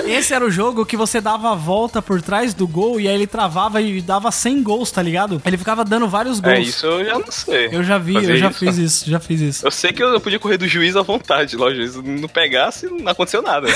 [0.06, 3.14] Esse era o jogo que você dava a volta por trás do gol e aí
[3.14, 5.40] ele travava e dava 100 gols, tá ligado?
[5.44, 6.54] Ele ficava dando vários gols.
[6.56, 7.68] É, isso eu já não sei.
[7.72, 8.58] Eu já vi, Fazer eu já isso.
[8.58, 9.66] fiz isso, já fiz isso.
[9.66, 12.86] Eu sei que eu podia correr do juiz à vontade, lá o juiz não pegasse,
[12.86, 13.68] não aconteceu nada.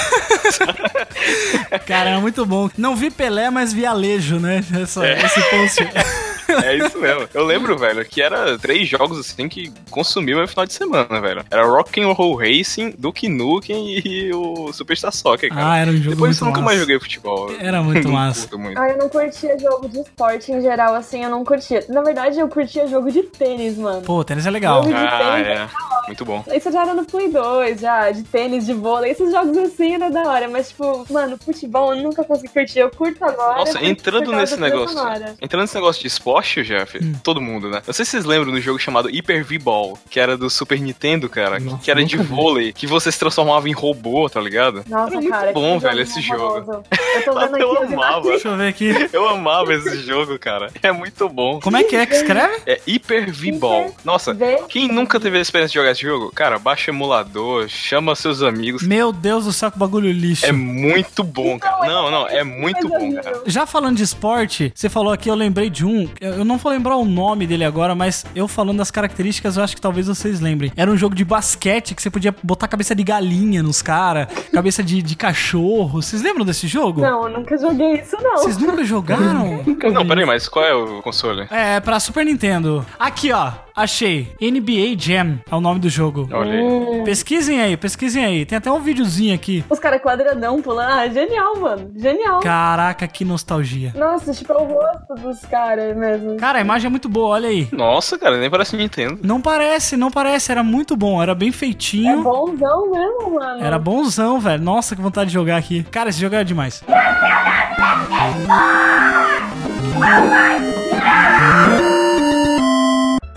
[1.87, 2.69] Cara, era muito bom.
[2.77, 4.65] Não vi Pelé, mas vi Alejo, né?
[4.83, 5.19] Essa, É.
[5.25, 5.89] Esse post.
[6.49, 7.29] É isso mesmo.
[7.35, 11.45] Eu lembro, velho, que era três jogos assim que consumiu meu final de semana, velho.
[11.51, 15.73] Era Rock'n'Roll Racing, Duke Nukem e o Superstar Soccer, cara.
[15.73, 16.81] Ah, era um jogo Depois disso, eu muito nunca mais massa.
[16.93, 17.51] joguei futebol.
[17.59, 18.57] Era muito massa.
[18.57, 18.79] muito.
[18.79, 21.85] Ah, eu não curtia jogo de esporte em geral, assim, eu não curtia.
[21.89, 24.03] Na verdade, eu curtia jogo de tênis, mano.
[24.03, 24.83] Pô, tênis é legal.
[24.83, 25.69] Jogo de Ah, tênis é.
[26.07, 26.43] Muito bom.
[26.55, 30.11] Isso já era no Play 2, já, de tênis, de vôlei, esses jogos assim era
[30.11, 33.59] da hora, mas tipo, mano, futebol eu nunca consegui curtir, eu curto agora.
[33.59, 34.97] Nossa, entrando nesse negócio.
[35.41, 37.13] Entrando nesse negócio de esporte, Jeff, Hum.
[37.23, 37.83] todo mundo, né?
[37.87, 41.29] Não sei se vocês lembram do jogo chamado Hyper V-Ball, que era do Super Nintendo,
[41.29, 42.35] cara, Nossa, que era de nunca vi.
[42.35, 44.85] vôlei, que você se transformava em robô, tá ligado?
[44.89, 45.53] Nossa, Era muito cara.
[45.53, 46.85] bom, velho, esse jogo.
[46.91, 48.23] Eu tô vendo aqui Eu amava.
[48.31, 49.09] Deixa eu ver aqui.
[49.13, 50.71] Eu amava esse jogo, cara.
[50.83, 51.61] É muito bom.
[51.61, 52.63] Como é que é que escreve?
[52.67, 53.95] É Hyper V-Ball.
[54.05, 56.31] Nossa, V- quem nunca teve a experiência de jogar esse jogo?
[56.33, 58.83] Cara, baixa o emulador, chama seus amigos.
[58.83, 60.47] Meu Deus do céu, que bagulho lixo.
[60.47, 61.87] É muito bom, cara.
[61.87, 63.43] Não, não, é muito bom, cara.
[63.47, 66.09] Já falando de esporte, você falou aqui, eu lembrei de um.
[66.37, 69.75] Eu não vou lembrar o nome dele agora, mas eu falando das características, eu acho
[69.75, 70.73] que talvez vocês lembrem.
[70.77, 74.83] Era um jogo de basquete que você podia botar cabeça de galinha nos caras, cabeça
[74.83, 76.03] de, de cachorro.
[76.03, 77.01] Vocês lembram desse jogo?
[77.01, 78.39] Não, eu nunca joguei isso, não.
[78.39, 79.63] Vocês nunca jogaram?
[79.65, 81.47] Nunca Não, peraí, mas qual é o console?
[81.51, 82.85] É, pra Super Nintendo.
[82.99, 83.53] Aqui, ó.
[83.79, 84.33] Achei.
[84.41, 86.29] NBA Jam é o nome do jogo.
[86.33, 87.05] Olha aí.
[87.05, 88.45] Pesquisem aí, pesquisem aí.
[88.45, 89.65] Tem até um videozinho aqui.
[89.71, 90.89] Os caras quadradão pulando.
[90.91, 91.91] Ah, genial, mano.
[91.97, 92.41] Genial.
[92.41, 93.93] Caraca, que nostalgia.
[93.95, 96.37] Nossa, tipo, é o rosto dos caras mesmo.
[96.39, 97.69] Cara, a imagem é muito boa, olha aí.
[97.71, 99.21] Nossa, cara, nem parece Nintendo.
[99.23, 100.51] Não parece, não parece.
[100.51, 102.23] Era muito bom, era bem É feitinho.
[102.23, 103.63] bonzão mesmo, mano.
[103.65, 104.63] Era bonzão, velho.
[104.63, 105.85] Nossa, que vontade de jogar aqui.
[105.85, 106.83] Cara, esse jogo era demais.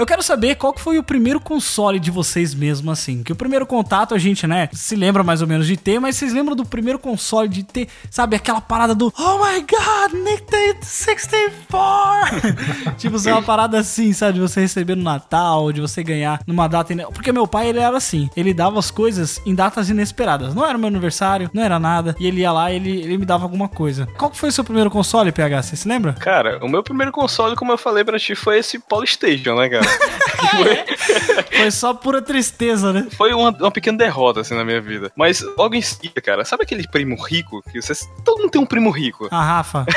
[0.02, 3.22] Eu quero saber qual que foi o primeiro console de vocês mesmo, assim.
[3.22, 6.16] Que o primeiro contato a gente, né, se lembra mais ou menos de ter, mas
[6.16, 10.80] vocês lembram do primeiro console de ter, sabe, aquela parada do Oh my God, Nintendo
[10.82, 12.42] 64!
[12.98, 16.68] tipo, ser uma parada assim, sabe, de você receber no Natal, de você ganhar numa
[16.68, 16.96] data...
[17.14, 20.56] Porque meu pai, ele era assim, ele dava as coisas em datas inesperadas.
[20.56, 23.44] Não era meu aniversário, não era nada, e ele ia lá ele, ele me dava
[23.44, 24.08] alguma coisa.
[24.18, 25.62] Qual que foi o seu primeiro console, PH?
[25.62, 26.14] Você se lembra?
[26.14, 29.91] Cara, o meu primeiro console, como eu falei pra ti, foi esse Polystation, né, cara?
[31.52, 33.08] Foi só pura tristeza, né?
[33.18, 35.12] Foi uma, uma pequena derrota, assim, na minha vida.
[35.16, 37.62] Mas logo em seguida, cara, sabe aquele primo rico?
[37.72, 37.94] Que você,
[38.26, 39.28] todo mundo tem um primo rico.
[39.32, 39.86] A Rafa.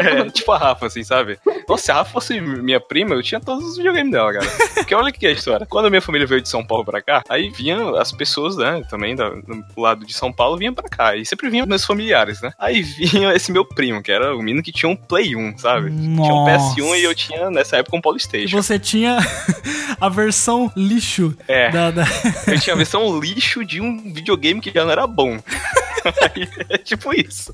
[0.00, 1.38] É, tipo a Rafa, assim, sabe?
[1.68, 4.46] Nossa, se a Rafa fosse minha prima, eu tinha todos os videogames dela, cara.
[4.74, 5.66] Porque olha que é a história.
[5.66, 8.82] Quando a minha família veio de São Paulo pra cá, aí vinham as pessoas, né,
[8.88, 11.16] também da- do lado de São Paulo, vinham pra cá.
[11.16, 12.52] E sempre vinham meus familiares, né?
[12.58, 15.90] Aí vinha esse meu primo, que era o menino que tinha um Play 1, sabe?
[15.90, 16.74] Tinha um Nossa.
[16.76, 18.62] PS1 e eu tinha, nessa época, um E Polystation.
[18.62, 19.18] você tinha
[20.00, 21.70] a versão lixo É.
[21.70, 22.06] da, da-
[22.46, 25.38] Eu tinha a versão lixo de um videogame que já não era bom.
[26.22, 27.52] Aí, é tipo isso.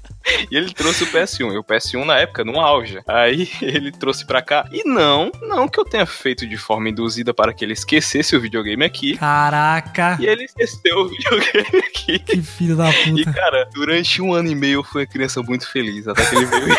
[0.50, 1.54] E ele trouxe o PS1.
[1.54, 3.00] E o PS1 na época, no auge.
[3.08, 4.68] Aí ele trouxe pra cá.
[4.70, 8.40] E não, não que eu tenha feito de forma induzida para que ele esquecesse o
[8.40, 9.16] videogame aqui.
[9.16, 12.18] Caraca, E ele esqueceu o videogame aqui.
[12.20, 13.32] que filho da E, puta.
[13.32, 16.06] cara, durante um ano e meio eu fui uma criança muito feliz.
[16.06, 16.76] Até que ele veio.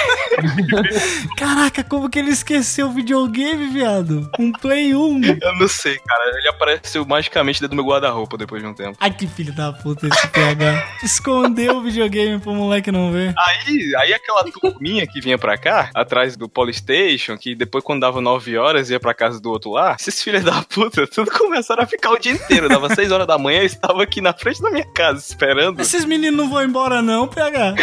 [1.36, 4.30] Caraca, como que ele esqueceu o videogame, viado?
[4.40, 5.22] Um Play 1.
[5.42, 6.38] eu não sei, cara.
[6.38, 8.98] Ele apareceu magicamente dentro do meu guarda-roupa depois de um tempo.
[9.00, 10.98] Ai, que filho da puta esse PH.
[11.04, 13.34] Escondeu o videogame pro moleque não ver.
[13.38, 18.22] Aí, aí aquela turminha que vinha pra cá, atrás do Polystation, que depois quando dava
[18.22, 21.86] 9 horas ia pra casa do outro lá, esses filhos da puta, tudo começaram a
[21.86, 22.68] ficar o dia inteiro.
[22.70, 25.80] Dava 6 horas da manhã, eu estava aqui na frente da minha casa esperando.
[25.82, 27.76] Esses meninos não vão embora não, PH.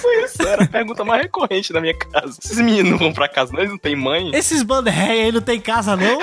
[0.00, 2.38] Foi isso, era a pergunta mais recorrente na minha casa.
[2.42, 4.30] Esses meninos não vão pra casa, não, eles não têm mãe.
[4.50, 6.18] Esses banda ré aí não tem casa não?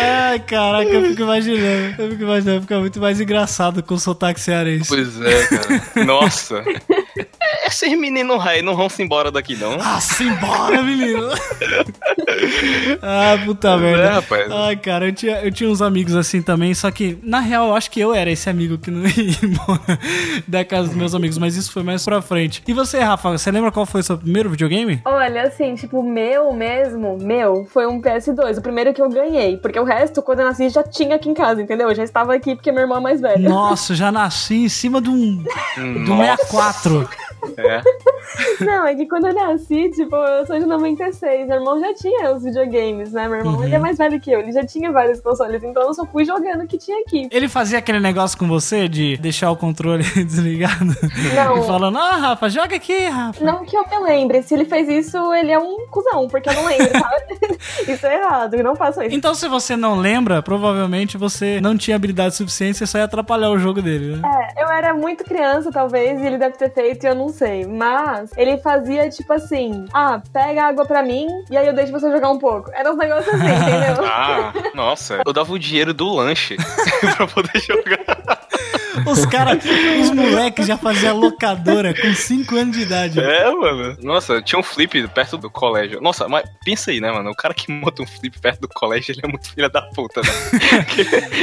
[0.00, 2.00] Ai, caraca, eu fico imaginando.
[2.00, 4.88] Eu fico imaginando, fica muito mais engraçado com o sotaque cearense.
[4.88, 6.04] Pois é, cara.
[6.04, 6.62] Nossa.
[7.66, 9.78] Esses meninos rei não vão se embora daqui, não.
[9.80, 11.30] Ah, simbora, menino!
[13.02, 14.02] Ah, puta merda.
[14.02, 14.50] É, rapaz.
[14.50, 17.74] Ai, cara, eu tinha, eu tinha uns amigos assim também, só que, na real, eu
[17.74, 19.98] acho que eu era esse amigo que não ia embora
[20.46, 22.62] da casa dos meus amigos, mas isso foi mais pra frente.
[22.66, 25.00] E você, Rafa, você lembra qual foi o seu primeiro videogame?
[25.04, 29.56] Olha, assim, tipo, meu mesmo, meu, foi um PS2, o primeiro que eu ganhei.
[29.56, 31.88] Porque o resto, quando eu nasci, já tinha aqui em casa, entendeu?
[31.88, 33.48] Eu já estava aqui porque meu irmão é mais velho.
[33.48, 35.42] Nossa, já nasci em cima de um,
[35.76, 36.36] do Nossa.
[36.46, 37.08] 64.
[37.56, 37.82] É.
[38.64, 42.19] Não, é que quando eu nasci, tipo, eu sou de 96, meu irmão já tinha
[42.28, 43.28] os videogames, né?
[43.28, 43.64] Meu irmão, Uhum.
[43.64, 46.24] ele é mais velho que eu, ele já tinha vários consoles, então eu só fui
[46.24, 47.28] jogando o que tinha aqui.
[47.30, 50.84] Ele fazia aquele negócio com você de deixar o controle desligado
[51.34, 51.58] Não.
[51.58, 53.44] e falando: Ah, Rafa, joga aqui, Rafa.
[53.44, 56.54] Não que eu me lembre, se ele fez isso, ele é um cuzão, porque eu
[56.54, 57.56] não lembro, sabe?
[57.92, 59.14] isso é errado, eu não faço isso.
[59.14, 63.50] Então, se você não lembra, provavelmente você não tinha habilidade suficiente, você só ia atrapalhar
[63.50, 64.22] o jogo dele, né?
[64.56, 67.66] É, eu era muito criança, talvez, e ele deve ter feito e eu não sei.
[67.66, 72.09] Mas ele fazia tipo assim: ah, pega água pra mim e aí eu deixo você
[72.10, 72.70] jogar um pouco.
[72.72, 74.04] Era uns negócios assim, entendeu?
[74.10, 75.22] Ah, nossa.
[75.26, 76.56] Eu dava o dinheiro do lanche
[77.16, 78.46] pra poder jogar.
[79.06, 79.62] Os caras,
[80.00, 83.20] os moleques já faziam locadora com 5 anos de idade.
[83.20, 83.96] É, mano.
[84.02, 86.00] Nossa, tinha um flip perto do colégio.
[86.00, 87.30] Nossa, mas pensa aí, né, mano?
[87.30, 90.20] O cara que monta um flip perto do colégio, ele é muito filho da puta,
[90.20, 90.28] né?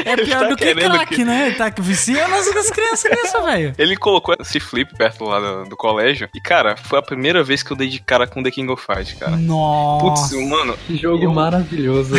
[0.06, 1.48] É pior tá do que crack, que- né?
[1.48, 3.74] Ele tá viciando as as crianças nisso, velho.
[3.78, 6.28] Ele colocou esse flip perto lá do, do colégio.
[6.34, 8.84] E, cara, foi a primeira vez que eu dei de cara com The King of
[8.84, 9.32] Fighters, cara.
[9.34, 10.36] Putz, Nossa.
[10.42, 12.16] mano, Que jogo Eu- maravilhoso.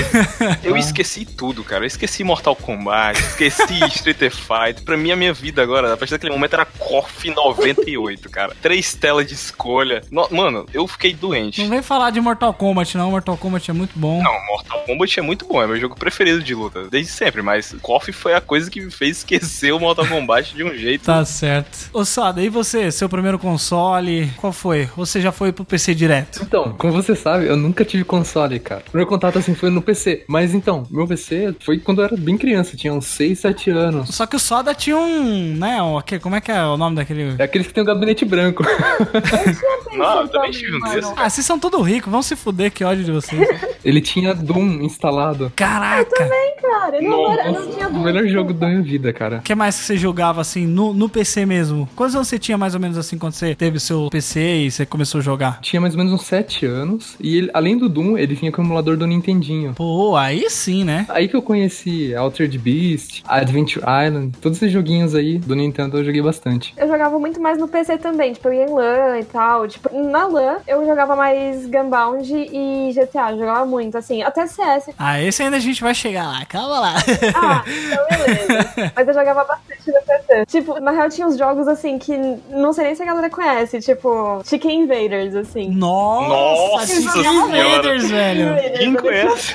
[0.63, 1.83] eu esqueci tudo, cara.
[1.85, 4.85] Eu esqueci Mortal Kombat, esqueci Street Fighter.
[4.85, 8.55] Pra mim, a minha vida agora, a partir daquele momento, era KOF 98, cara.
[8.61, 10.03] Três telas de escolha.
[10.11, 11.63] No- mano, eu fiquei doente.
[11.63, 13.11] Não vem falar de Mortal Kombat, não.
[13.11, 14.23] Mortal Kombat é muito bom.
[14.23, 17.75] Não, Mortal Kombat é muito bom, é meu jogo preferido de luta, desde sempre, mas
[17.83, 21.05] KOF foi a coisa que me fez esquecer o Mortal Kombat de um jeito.
[21.05, 21.91] Tá certo.
[21.93, 22.91] Ô, Sada, e você?
[22.91, 24.31] Seu primeiro console?
[24.37, 24.89] Qual foi?
[24.97, 26.41] Você já foi pro PC direto?
[26.43, 28.83] Então, como você sabe, eu nunca tive console, cara.
[28.93, 30.25] O meu contato assim foi no PC.
[30.29, 34.15] Mas então, meu PC foi quando eu era bem criança, tinha uns 6, 7 anos.
[34.15, 37.35] Só que o Soda tinha um, né, um, como é que é o nome daquele...
[37.39, 38.63] É aqueles que tem o gabinete branco.
[39.97, 40.81] Não, eu também tive um.
[41.17, 43.49] Ah, vocês são tudo ricos, vão se fuder, que ódio de vocês.
[43.85, 45.53] Ele tinha Doom instalado.
[45.57, 46.29] Caraca!
[46.69, 47.01] cara.
[47.01, 49.39] Não, era, não tinha O melhor jogo da minha vida, cara.
[49.39, 51.89] O que mais que você jogava assim no, no PC mesmo?
[51.97, 54.71] Quantos anos você tinha mais ou menos assim quando você teve o seu PC e
[54.71, 55.61] você começou a jogar?
[55.61, 57.17] Tinha mais ou menos uns 7 anos.
[57.21, 59.75] E ele- além do Doom, ele vinha com o emulador do Nintendinho.
[59.75, 61.07] Pô, aí sim, né?
[61.09, 66.05] Aí que eu conheci Altered Beast, Adventure Island, todos esses joguinhos aí do Nintendo eu
[66.05, 66.75] joguei bastante.
[66.77, 69.67] Eu jogava muito mais no PC também, tipo, eu ia em LAN e tal.
[69.69, 74.91] Tipo, na LAN eu jogava mais Gunbound e GTA, eu jogava muito, assim, até CS.
[74.99, 76.95] Ah, esse ainda a gente vai chegar lá, calma lá.
[77.35, 78.93] Ah, então beleza.
[78.95, 80.47] Mas eu jogava bastante no PC.
[80.47, 82.17] Tipo, na real tinha uns jogos assim que
[82.51, 85.71] não sei nem se a galera conhece, tipo, Chicken Invaders, assim.
[85.71, 87.39] Nossa, Nossa Chicken.
[87.43, 88.57] Invaders, velho.
[88.77, 89.55] Quem conhece?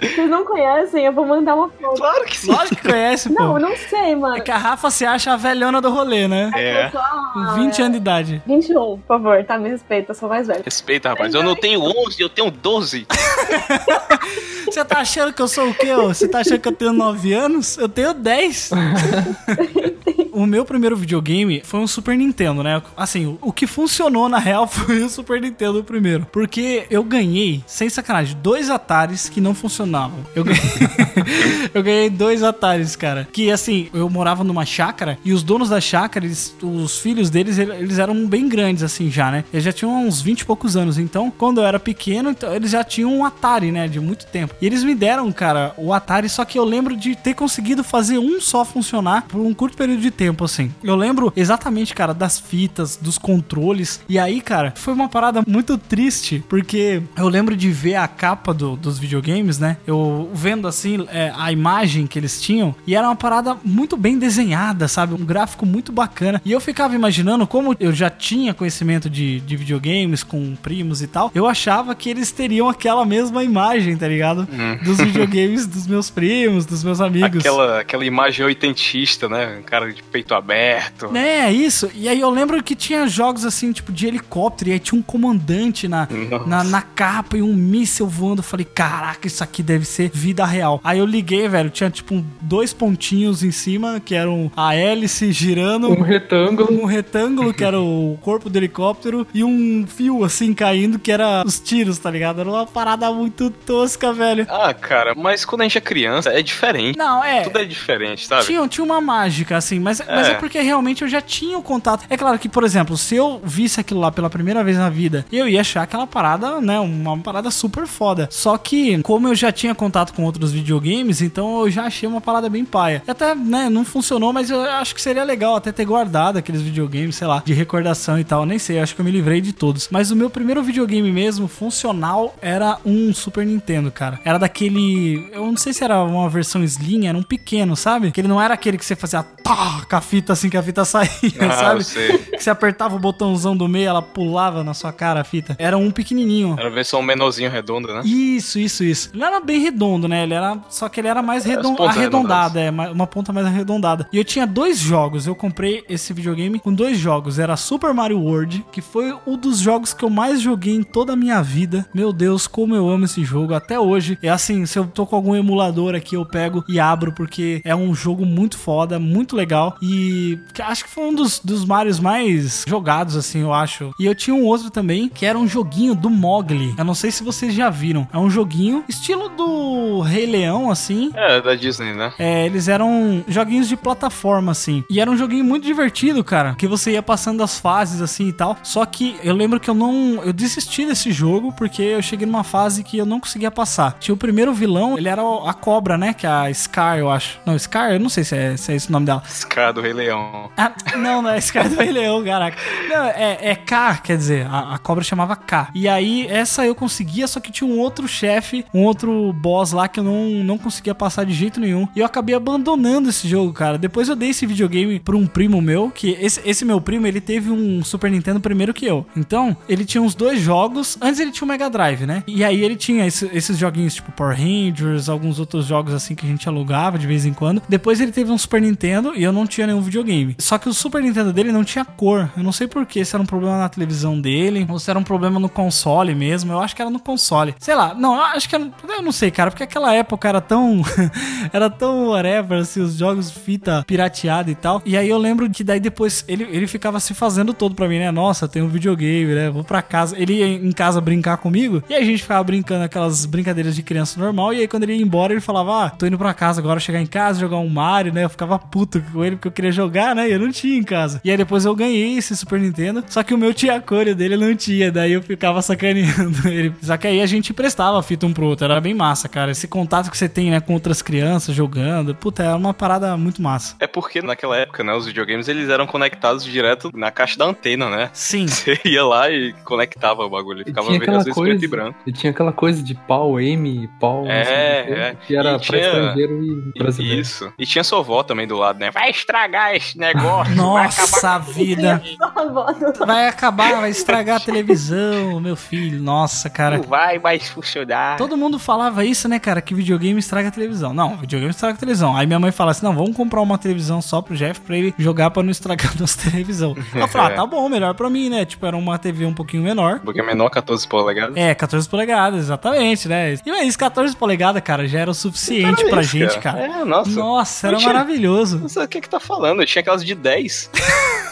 [0.00, 1.04] Vocês não conhecem?
[1.04, 1.96] Eu vou mandar uma foto.
[1.96, 2.50] Claro que sim.
[2.50, 3.34] Lógico que conhece, pô.
[3.34, 4.36] Não, eu não sei, mano.
[4.36, 6.50] É que a Rafa se acha a velhona do rolê, né?
[6.54, 6.90] É.
[7.32, 8.42] Com 20 anos de idade.
[8.46, 9.58] 21, por favor, tá?
[9.58, 10.62] Me respeita, eu sou mais velha.
[10.64, 11.34] Respeita, rapaz.
[11.34, 13.06] Eu não tenho 11, eu tenho 12.
[14.64, 15.94] Você tá achando que eu sou o quê?
[15.94, 17.76] Você tá achando que eu tenho 9 anos?
[17.76, 18.70] Eu tenho 10.
[20.34, 22.82] o meu primeiro videogame foi um Super Nintendo, né?
[22.96, 26.26] Assim, o- que funcionou na real foi o Super Nintendo primeiro.
[26.32, 30.18] Porque eu ganhei, sem sacanagem, dois Ataris que não funcionavam.
[30.34, 30.60] Eu ganhei,
[31.72, 33.28] eu ganhei dois Ataris, cara.
[33.32, 37.58] Que assim, eu morava numa chácara e os donos da chácara, eles- os filhos deles,
[37.58, 39.44] ele- eles eram bem grandes, assim, já, né?
[39.52, 40.98] Eles já tinham uns 20 e poucos anos.
[40.98, 43.88] Então, quando eu era pequeno, então, eles já tinham um Atari, né?
[43.88, 44.54] De muito tempo.
[44.60, 48.18] E eles me deram, cara, o Atari, só que eu lembro de ter conseguido fazer
[48.18, 50.72] um só funcionar por um curto período de tempo, assim.
[50.82, 54.00] Eu lembro exatamente, cara, das fitas, dos controles.
[54.08, 58.52] E aí, cara, foi uma parada muito triste, porque eu lembro de ver a capa
[58.54, 59.76] do- dos videogames, né?
[59.86, 64.18] Eu vendo assim é, a imagem que eles tinham, e era uma parada muito bem
[64.18, 65.14] desenhada, sabe?
[65.14, 66.40] Um gráfico muito bacana.
[66.44, 71.06] E eu ficava imaginando, como eu já tinha conhecimento de, de videogames com primos e
[71.06, 74.46] tal, eu achava que eles teriam aquela mesma imagem, tá ligado?
[74.84, 77.40] Dos videogames dos meus primos, dos meus amigos.
[77.40, 79.58] Aquela, aquela imagem oitentista, né?
[79.58, 81.10] Um cara de peito aberto.
[81.16, 81.90] É, isso.
[81.92, 85.02] E aí eu lembro que tinha jogos assim, tipo, de helicóptero, e aí tinha um
[85.02, 86.46] comandante na, Nossa.
[86.46, 88.38] na, na capa e um míssil voando.
[88.38, 90.80] Eu falei, caraca, isso aqui deve ser vida real.
[90.84, 95.90] Aí eu liguei, velho, tinha tipo dois pontinhos em cima, que eram a hélice girando.
[95.90, 96.80] Um retângulo.
[96.80, 101.42] Um retângulo, que era o corpo do helicóptero, e um fio assim caindo, que era
[101.44, 102.40] os tiros, tá ligado?
[102.40, 104.46] Era uma parada muito tosca, velho.
[104.48, 106.96] Ah, cara, mas quando a gente é criança, é diferente.
[106.96, 107.42] Não, é.
[107.42, 108.44] Tudo é diferente, sabe?
[108.44, 110.14] Tinha, tinha uma mágica, assim, mas é.
[110.14, 112.04] mas é porque realmente eu já tinha o contato.
[112.08, 115.24] É claro que, por exemplo, se eu visse aquilo lá pela primeira vez na vida,
[115.32, 118.28] eu ia achar aquela parada, né, uma parada super foda.
[118.30, 122.20] Só que, como eu já tinha contato com outros videogames, então eu já achei uma
[122.20, 123.02] parada bem paia.
[123.06, 127.16] Até, né, não funcionou, mas eu acho que seria legal até ter guardado aqueles videogames,
[127.16, 128.46] sei lá, de recordação e tal.
[128.46, 129.88] Nem sei, acho que eu me livrei de todos.
[129.90, 134.20] Mas o meu primeiro videogame mesmo, funcional, era um Super Nintendo, cara.
[134.24, 135.28] Era daquele.
[135.32, 138.10] Eu não sei se era uma versão Slim, era um pequeno, sabe?
[138.10, 140.62] Que ele não era aquele que você fazia pá, com a fita assim que a
[140.62, 141.08] fita saía,
[141.40, 141.84] Ah, sabe?
[141.84, 142.18] sei.
[142.18, 145.54] Que você apertava o botãozão do meio, ela pulava na sua cara a fita.
[145.58, 146.56] Era um pequenininho.
[146.58, 148.00] Era a versão menorzinho redonda, né?
[148.04, 149.10] Isso, isso, isso.
[149.14, 150.22] Ele era bem redondo, né?
[150.24, 150.58] Ele era.
[150.68, 151.76] Só que ele era mais as redon...
[151.82, 154.08] arredondado, é, ma- uma ponta mais arredondada.
[154.12, 155.26] E eu tinha dois jogos.
[155.26, 157.38] Eu comprei esse videogame com dois jogos.
[157.38, 161.12] Era Super Mario World, que foi um dos jogos que eu mais joguei em toda
[161.12, 161.86] a minha vida.
[161.94, 164.18] Meu Deus, como eu amo esse jogo até hoje.
[164.22, 167.74] É assim, se eu tô com algum emulador aqui, eu pego e abro, porque é
[167.76, 169.76] um jogo muito foda, muito legal.
[169.86, 173.92] E acho que foi um dos, dos Marios mais jogados, assim, eu acho.
[174.00, 176.74] E eu tinha um outro também, que era um joguinho do Mogli.
[176.78, 178.08] Eu não sei se vocês já viram.
[178.10, 181.10] É um joguinho estilo do Rei Leão, assim.
[181.14, 182.14] É, da Disney, né?
[182.18, 184.82] É, eles eram joguinhos de plataforma, assim.
[184.88, 186.54] E era um joguinho muito divertido, cara.
[186.54, 188.56] Que você ia passando as fases, assim e tal.
[188.62, 190.22] Só que eu lembro que eu não.
[190.24, 193.98] Eu desisti desse jogo porque eu cheguei numa fase que eu não conseguia passar.
[194.00, 196.14] Tinha o primeiro vilão, ele era a cobra, né?
[196.14, 197.38] Que é a Scar, eu acho.
[197.44, 199.22] Não, Scar, eu não sei se é, se é esse o nome dela.
[199.28, 200.50] Scar do Rei Leão.
[200.56, 202.56] Ah, não, não é Scar do Rei Leão, caraca.
[202.88, 205.68] Não, é, é K, quer dizer, a, a cobra chamava K.
[205.74, 209.88] E aí, essa eu conseguia, só que tinha um outro chefe, um outro boss lá
[209.88, 211.86] que eu não, não conseguia passar de jeito nenhum.
[211.94, 213.76] E eu acabei abandonando esse jogo, cara.
[213.76, 217.20] Depois eu dei esse videogame pra um primo meu, que esse, esse meu primo, ele
[217.20, 219.04] teve um Super Nintendo primeiro que eu.
[219.16, 220.96] Então, ele tinha uns dois jogos.
[221.00, 222.22] Antes ele tinha o Mega Drive, né?
[222.26, 226.24] E aí ele tinha esse- esses joguinhos tipo Power Rangers, alguns outros jogos assim que
[226.26, 227.62] a gente alugava de vez em quando.
[227.68, 230.36] Depois ele teve um Super Nintendo e eu não tinha tinha nenhum videogame.
[230.38, 232.30] Só que o Super Nintendo dele não tinha cor.
[232.36, 235.02] Eu não sei porquê, se era um problema na televisão dele, ou se era um
[235.02, 236.52] problema no console mesmo.
[236.52, 237.54] Eu acho que era no console.
[237.58, 238.70] Sei lá, não, acho que era.
[238.88, 240.82] Eu não sei, cara, porque aquela época era tão.
[241.52, 244.82] era tão whatever, assim, os jogos fita pirateada e tal.
[244.84, 247.98] E aí eu lembro que daí depois ele, ele ficava se fazendo todo pra mim,
[247.98, 248.10] né?
[248.10, 249.50] Nossa, tem um videogame, né?
[249.50, 250.16] Vou pra casa.
[250.18, 254.20] Ele ia em casa brincar comigo e a gente ficava brincando aquelas brincadeiras de criança
[254.20, 254.52] normal.
[254.52, 257.00] E aí quando ele ia embora, ele falava: Ah, tô indo pra casa agora, chegar
[257.00, 258.24] em casa, jogar um Mario, né?
[258.24, 260.28] Eu ficava puto com ele porque eu queria jogar, né?
[260.28, 261.20] E eu não tinha em casa.
[261.24, 264.10] E aí depois eu ganhei esse Super Nintendo, só que o meu tinha cor e
[264.10, 264.90] o dele não tinha.
[264.92, 266.74] Daí eu ficava sacaneando ele.
[266.82, 268.64] Só que aí a gente emprestava a fita um pro outro.
[268.64, 269.50] Era bem massa, cara.
[269.50, 272.14] Esse contato que você tem, né, com outras crianças jogando.
[272.14, 273.76] Puta, é uma parada muito massa.
[273.80, 277.88] É porque naquela época, né, os videogames eles eram conectados direto na caixa da antena,
[277.88, 278.10] né?
[278.12, 278.46] Sim.
[278.54, 280.62] Você ia lá e conectava o bagulho.
[280.62, 281.98] E Ficava tinha às aquela vezes preto coisa, e branco.
[282.06, 285.16] e tinha aquela coisa de pau, M, pau, É, quê, é.
[285.26, 286.42] que era E pra tinha- estrangeiro
[286.74, 287.20] e brasileiro.
[287.20, 287.52] Isso.
[287.58, 288.90] E tinha sua avó também do lado, né?
[288.90, 290.54] Vai estragar esse negócio.
[290.54, 292.00] vai Nossa vida.
[292.18, 296.00] Nossa, Vai acabar, vai estragar a televisão, meu filho.
[296.00, 296.76] Nossa, cara.
[296.78, 298.16] Não vai mais funcionar.
[298.16, 299.60] Todo mundo falava isso, né, cara?
[299.60, 300.94] Que videogame estraga a televisão.
[300.94, 302.16] Não, videogame estraga a televisão.
[302.16, 304.94] Aí minha mãe fala assim: não, vamos comprar uma televisão só pro Jeff pra ele
[304.98, 306.76] jogar pra não estragar a nossa televisão.
[306.94, 308.44] Eu falei, ah, tá bom, melhor pra mim, né?
[308.44, 309.98] Tipo, era uma TV um pouquinho menor.
[310.00, 311.36] Porque é menor 14 polegadas.
[311.36, 313.34] É, 14 polegadas, exatamente, né?
[313.44, 316.60] E mas 14 polegadas, cara, já era o suficiente Era pra isso, gente, cara.
[316.60, 317.10] É, nossa.
[317.10, 318.58] Nossa, era tinha- maravilhoso.
[318.58, 319.62] Não sei o que que tá falando.
[319.62, 320.70] Eu tinha aquelas de 10.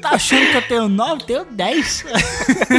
[0.00, 1.24] Tá achando que eu tenho 9?
[1.24, 2.04] Tenho 10.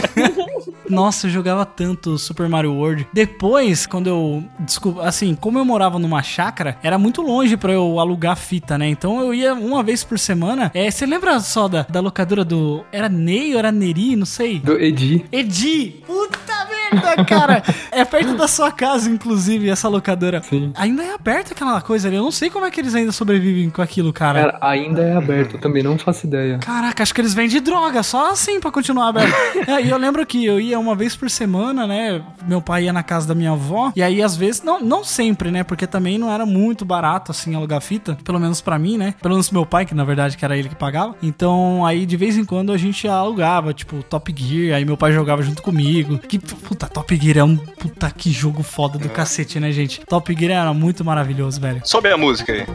[0.89, 3.07] Nossa, eu jogava tanto Super Mario World.
[3.13, 4.43] Depois, quando eu.
[4.59, 8.87] Desculpa, assim, como eu morava numa chácara, era muito longe pra eu alugar fita, né?
[8.87, 10.69] Então eu ia uma vez por semana.
[10.73, 12.85] É, você lembra só da, da locadora do.
[12.91, 14.15] Era Ney ou era Neri?
[14.15, 14.59] Não sei.
[14.59, 15.25] Do Edi.
[15.31, 16.03] Edi!
[16.05, 16.62] Puta
[16.93, 17.63] merda, cara!
[17.91, 20.41] é perto da sua casa, inclusive, essa locadora.
[20.43, 20.71] Sim.
[20.75, 22.17] Ainda é aberta aquela coisa ali.
[22.17, 24.39] Eu não sei como é que eles ainda sobrevivem com aquilo, cara.
[24.39, 26.57] Cara, ainda é aberto, eu também não faço ideia.
[26.59, 29.33] Caraca, acho que eles vendem droga, só assim pra continuar aberto.
[29.65, 32.21] É, e eu lembro que eu ia uma vez por semana, né?
[32.45, 35.49] Meu pai ia na casa da minha avó, e aí às vezes, não, não sempre,
[35.51, 35.63] né?
[35.63, 39.13] Porque também não era muito barato assim alugar fita, pelo menos pra mim, né?
[39.21, 41.15] Pelo menos meu pai, que na verdade que era ele que pagava.
[41.21, 45.11] Então aí de vez em quando a gente alugava, tipo, Top Gear, aí meu pai
[45.13, 46.17] jogava junto comigo.
[46.17, 50.01] Que puta, Top Gear é um puta que jogo foda do cacete, né, gente?
[50.05, 51.81] Top Gear era muito maravilhoso, velho.
[51.83, 52.65] Sobe a música aí.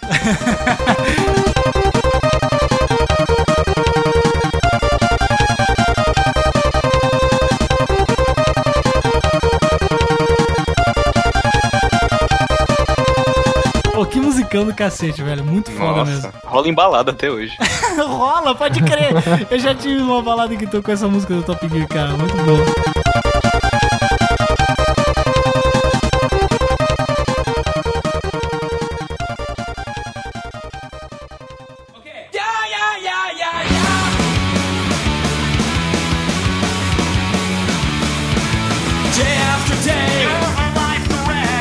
[14.10, 15.44] Que musicão do cacete, velho.
[15.44, 16.22] Muito foda mesmo.
[16.22, 17.56] Nossa, rola embalada até hoje.
[17.96, 19.12] Rola, pode crer.
[19.50, 22.16] Eu já tive uma balada que tocou essa música do Top Gear, cara.
[22.16, 23.67] Muito bom.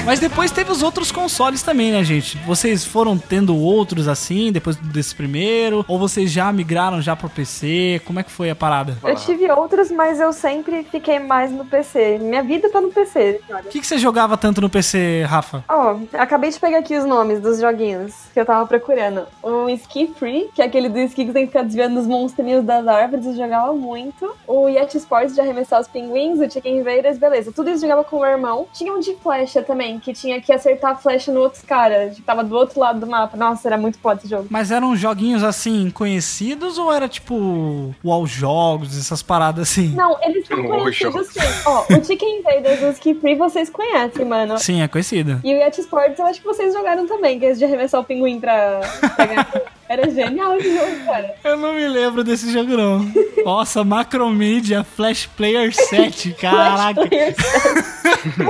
[0.07, 2.37] Mas depois teve os outros consoles também, né, gente?
[2.45, 5.83] Vocês foram tendo outros assim, depois desse primeiro?
[5.85, 8.01] Ou vocês já migraram já pro PC?
[8.05, 8.97] Como é que foi a parada?
[9.03, 12.19] eu tive outros, mas eu sempre fiquei mais no PC.
[12.19, 13.65] Minha vida tá no PC, cara.
[13.65, 15.61] O que, que você jogava tanto no PC, Rafa?
[15.67, 19.25] Ó, acabei de pegar aqui os nomes dos joguinhos que eu tava procurando.
[19.43, 22.63] O Ski Free, que é aquele do ski que tem que ficar desviando dos monstrinhos
[22.63, 24.33] das árvores, eu jogava muito.
[24.47, 27.51] O Yeti Sports de arremessar os pinguins, o Chicken Invaders, beleza.
[27.51, 28.67] Tudo isso eu jogava com o meu irmão.
[28.71, 32.21] Tinha um de flecha também, que tinha que acertar a flecha no outro cara, que
[32.21, 33.35] tava do outro lado do mapa.
[33.37, 34.47] Nossa, era muito foda esse jogo.
[34.49, 39.89] Mas eram joguinhos assim, conhecidos ou era tipo Wall Jogos, essas paradas assim?
[39.95, 41.39] Não, eles são Um conhecidos sim.
[41.65, 44.57] Ó, o Chicken Invaders e o Ski Free vocês conhecem, mano.
[44.57, 45.39] Sim, é conhecido.
[45.43, 48.01] E o Yeti Sports eu acho que vocês jogaram também, que é esse de arremessar
[48.01, 48.81] o pinguim pra
[49.15, 49.47] pegar.
[49.89, 51.35] Era genial esse jogo, cara.
[51.43, 53.09] Eu não me lembro desse jogo, não.
[53.45, 56.33] Nossa, Macromedia Flash Player 7.
[56.33, 57.35] Caraca, Flash Player.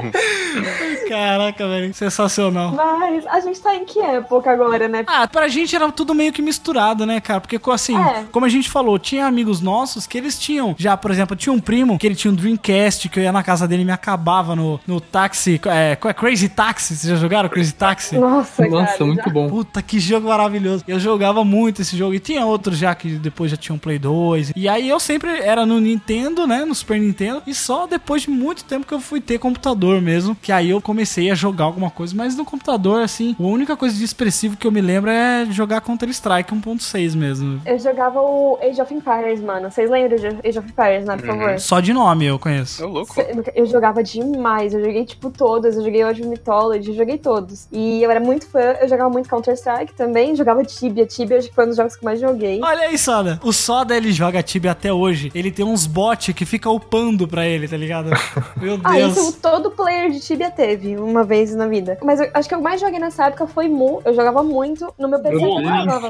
[1.08, 1.94] caraca, velho.
[1.94, 2.72] Sensacional.
[2.72, 5.04] Mas a gente tá em que época agora, né?
[5.08, 7.40] Ah, pra gente era tudo meio que misturado, né, cara?
[7.42, 8.26] Porque, assim, É.
[8.32, 10.76] como a gente falou, tinha amigos nossos que eles tinham.
[10.78, 13.44] Já, por exemplo, tinha um primo que ele tinha um Dreamcast, que eu ia na
[13.44, 15.60] casa dele e me acabava no, no táxi.
[15.66, 16.14] É, qual é?
[16.14, 16.96] Crazy Taxi?
[16.96, 18.18] Vocês já jogaram Crazy Taxi?
[18.18, 19.48] Nossa, Nossa, cara, muito já- bom.
[19.50, 20.84] Puta, que jogo maravilhoso.
[20.88, 22.14] Eu jogava muito esse jogo.
[22.14, 24.54] E tinha outros já que depois já tinham Play 2.
[24.56, 26.66] E aí eu sempre era no Nintendo, né?
[26.66, 27.42] No Super Nintendo.
[27.46, 30.36] E só depois de muito tempo que eu fui ter computador mesmo.
[30.42, 32.16] Que aí eu comecei a jogar alguma coisa.
[32.16, 35.82] Mas no computador, assim, a única coisa de expressivo que eu me lembro é jogar
[35.82, 37.62] Counter-Strike 1.6 mesmo.
[37.66, 39.70] Eu jogava o Age of Empires, mano.
[39.72, 41.18] Vocês lembram de Age of Empires, né?
[41.18, 41.60] Por favor.
[41.60, 42.86] Só de nome eu conheço.
[42.86, 43.14] Ô, louco.
[43.56, 47.68] Eu jogava demais, eu joguei tipo todos, eu joguei Age of Mythology, eu joguei todos.
[47.72, 51.06] E eu era muito fã, eu jogava muito Counter-Strike também, jogava Tibia.
[51.18, 52.60] Tibia acho que foi um dos jogos que eu mais joguei.
[52.64, 53.40] Olha aí, Soda.
[53.44, 55.32] O Soda, ele joga Tibia até hoje.
[55.34, 58.10] Ele tem uns bots que fica upando pra ele, tá ligado?
[58.62, 59.18] Meu Ah, Deus.
[59.18, 61.98] isso todo player de Tibia teve uma vez na vida.
[62.04, 64.02] Mas eu acho que eu mais joguei nessa época foi Mu.
[64.06, 64.94] Eu jogava muito.
[65.00, 66.10] No meu PC eu não jogava.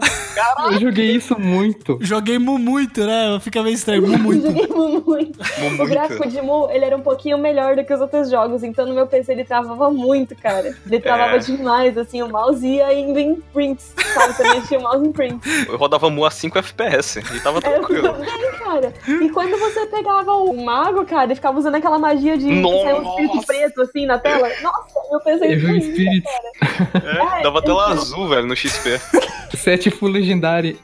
[0.72, 1.98] Eu joguei isso muito.
[2.02, 3.40] Joguei Mu muito, né?
[3.40, 4.06] Fica meio estranho.
[4.08, 4.46] Mu muito.
[4.48, 5.40] Joguei Mu muito.
[5.60, 5.84] Muito.
[5.84, 8.86] O gráfico de Mu, ele era um pouquinho melhor do que os outros jogos, então
[8.86, 10.76] no meu PC ele travava muito, cara.
[10.86, 11.40] Ele travava É.
[11.40, 13.94] demais, assim, o mouse ia indo em prints,
[14.34, 14.50] sabe?
[14.56, 15.68] Mexia o mouse em prints.
[15.68, 18.14] Eu rodava Mu a 5 FPS e tava Eu tranquilo.
[18.14, 18.94] também, cara.
[19.08, 22.98] E quando você pegava o mago, cara, e ficava usando aquela magia de que saiu
[22.98, 25.00] um espírito preto, assim, na tela, nossa,
[25.46, 26.30] Eu vi um tremia, espírito.
[27.40, 29.00] É, dava tela azul, velho, no XP.
[29.56, 30.78] Sete Full Legendary.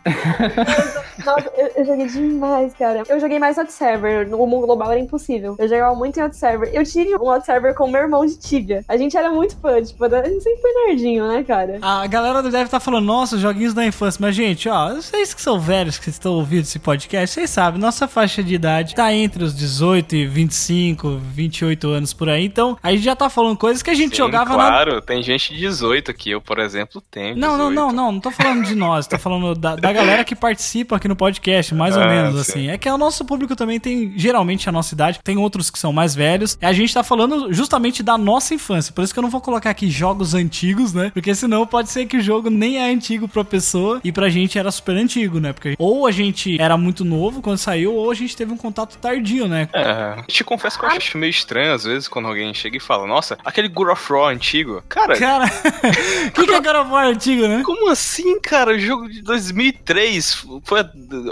[1.25, 3.03] Nossa, eu, eu joguei demais, cara.
[3.07, 4.27] Eu joguei mais Server.
[4.27, 5.55] No mundo global era impossível.
[5.57, 6.69] Eu jogava muito em Server.
[6.73, 8.83] Eu tive um Server com meu irmão de Tibia.
[8.87, 11.79] A gente era muito fã, tipo, a gente sempre foi nerdinho, né, cara?
[11.81, 14.19] A galera deve estar falando, nossa, joguinhos da infância.
[14.21, 18.07] Mas, gente, ó, vocês que são velhos que estão ouvindo esse podcast, vocês sabem, nossa
[18.07, 22.45] faixa de idade tá entre os 18 e 25, 28 anos por aí.
[22.45, 25.21] Então, a gente já tá falando coisas que a gente Sim, jogava na claro, tem
[25.23, 26.31] gente de 18 aqui.
[26.31, 27.35] Eu, por exemplo, tenho.
[27.37, 27.73] Não, não, 18.
[27.75, 31.07] não, não, não tô falando de nós, tô falando da, da galera que participa aqui
[31.07, 32.51] no podcast, mais ou Ah, menos, sim.
[32.51, 32.67] assim.
[32.69, 35.91] É que o nosso público também tem, geralmente, a nossa idade, tem outros que são
[35.93, 36.57] mais velhos.
[36.61, 39.41] E a gente tá falando justamente da nossa infância, por isso que eu não vou
[39.41, 41.11] colocar aqui jogos antigos, né?
[41.13, 44.57] Porque senão pode ser que o jogo nem é antigo pra pessoa e pra gente
[44.57, 45.53] era super antigo, né?
[45.53, 48.97] Porque ou a gente era muito novo quando saiu, ou a gente teve um contato
[48.97, 49.69] tardio, né?
[49.73, 53.05] É, te confesso que eu acho meio estranho às vezes quando alguém chega e fala,
[53.07, 54.83] nossa, aquele God of War antigo.
[54.89, 55.45] Cara, Cara,
[56.27, 57.61] o que, que é God of War antigo, né?
[57.65, 58.71] como assim, cara?
[58.73, 60.81] O jogo de 2003 foi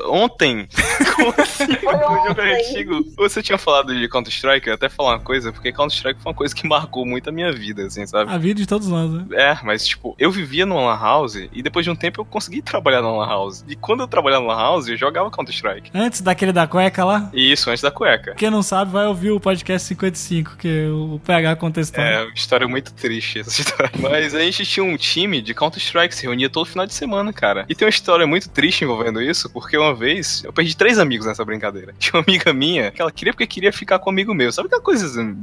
[0.10, 0.68] ontem.
[1.16, 1.76] Como assim?
[1.76, 2.42] Foi O jogo ontem.
[2.42, 3.06] é antigo.
[3.18, 6.36] Você tinha falado de Counter-Strike, eu ia até falar uma coisa, porque Counter-Strike foi uma
[6.38, 8.32] coisa que marcou muito a minha vida, assim, sabe?
[8.32, 9.26] A vida de todos nós, né?
[9.34, 13.01] É, mas tipo, eu vivia numa house e depois de um tempo eu consegui trabalhar
[13.01, 13.66] na lan house.
[13.68, 15.91] E quando eu trabalhava na lan house, eu jogava Counter-Strike.
[15.93, 18.36] Antes daquele da cueca lá, E isso antes da cueca.
[18.36, 22.03] Quem não sabe, vai ouvir o podcast 55, que o PH contestou.
[22.03, 23.91] É, uma história muito triste essa história.
[23.99, 27.66] Mas a gente tinha um time de Counter-Strike, se reunia todo final de semana, cara.
[27.70, 31.26] E tem uma história muito triste envolvendo isso, porque uma vez eu perdi três amigos
[31.26, 31.93] nessa brincadeira.
[31.99, 34.51] Tinha uma amiga minha que ela queria porque queria ficar com um amigo meu.
[34.51, 35.01] Sabe aquela coisa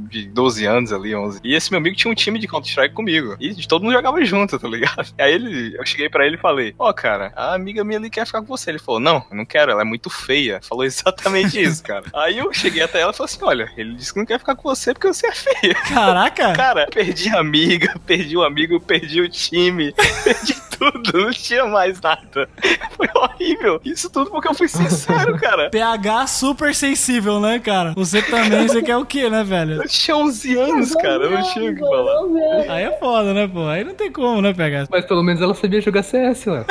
[0.09, 1.39] de 12 anos ali, 11?
[1.43, 3.35] E esse meu amigo tinha um time de Counter-Strike comigo.
[3.39, 5.13] E todo mundo jogava junto, tá ligado?
[5.17, 8.25] Aí ele, eu cheguei pra ele e falei: Ó, cara, a amiga minha ali quer
[8.25, 8.71] ficar com você.
[8.71, 10.59] Ele falou: Não, eu não quero, ela é muito feia.
[10.69, 12.05] Falou exatamente isso, cara.
[12.13, 14.55] Aí eu cheguei até ela e falei assim: Olha, ele disse que não quer ficar
[14.55, 15.75] com você porque você é feia.
[15.87, 16.53] Caraca!
[16.53, 19.93] Cara, perdi a amiga, perdi o amigo, perdi o time,
[20.23, 22.49] perdi tudo, não tinha mais nada.
[22.91, 23.81] Foi horrível.
[23.83, 25.69] Isso tudo porque eu fui sincero, cara.
[25.69, 27.93] PH super sensível, né, cara?
[27.95, 29.81] Você também, você quer o quê, né, velho?
[29.81, 32.73] Eu tinha 11 anos, cara, eu não tinha o que falar.
[32.73, 33.67] Aí é foda, né, pô?
[33.67, 34.87] Aí não tem como, né, PH?
[34.89, 36.65] Mas pelo menos ela sabia jogar CS, Léo.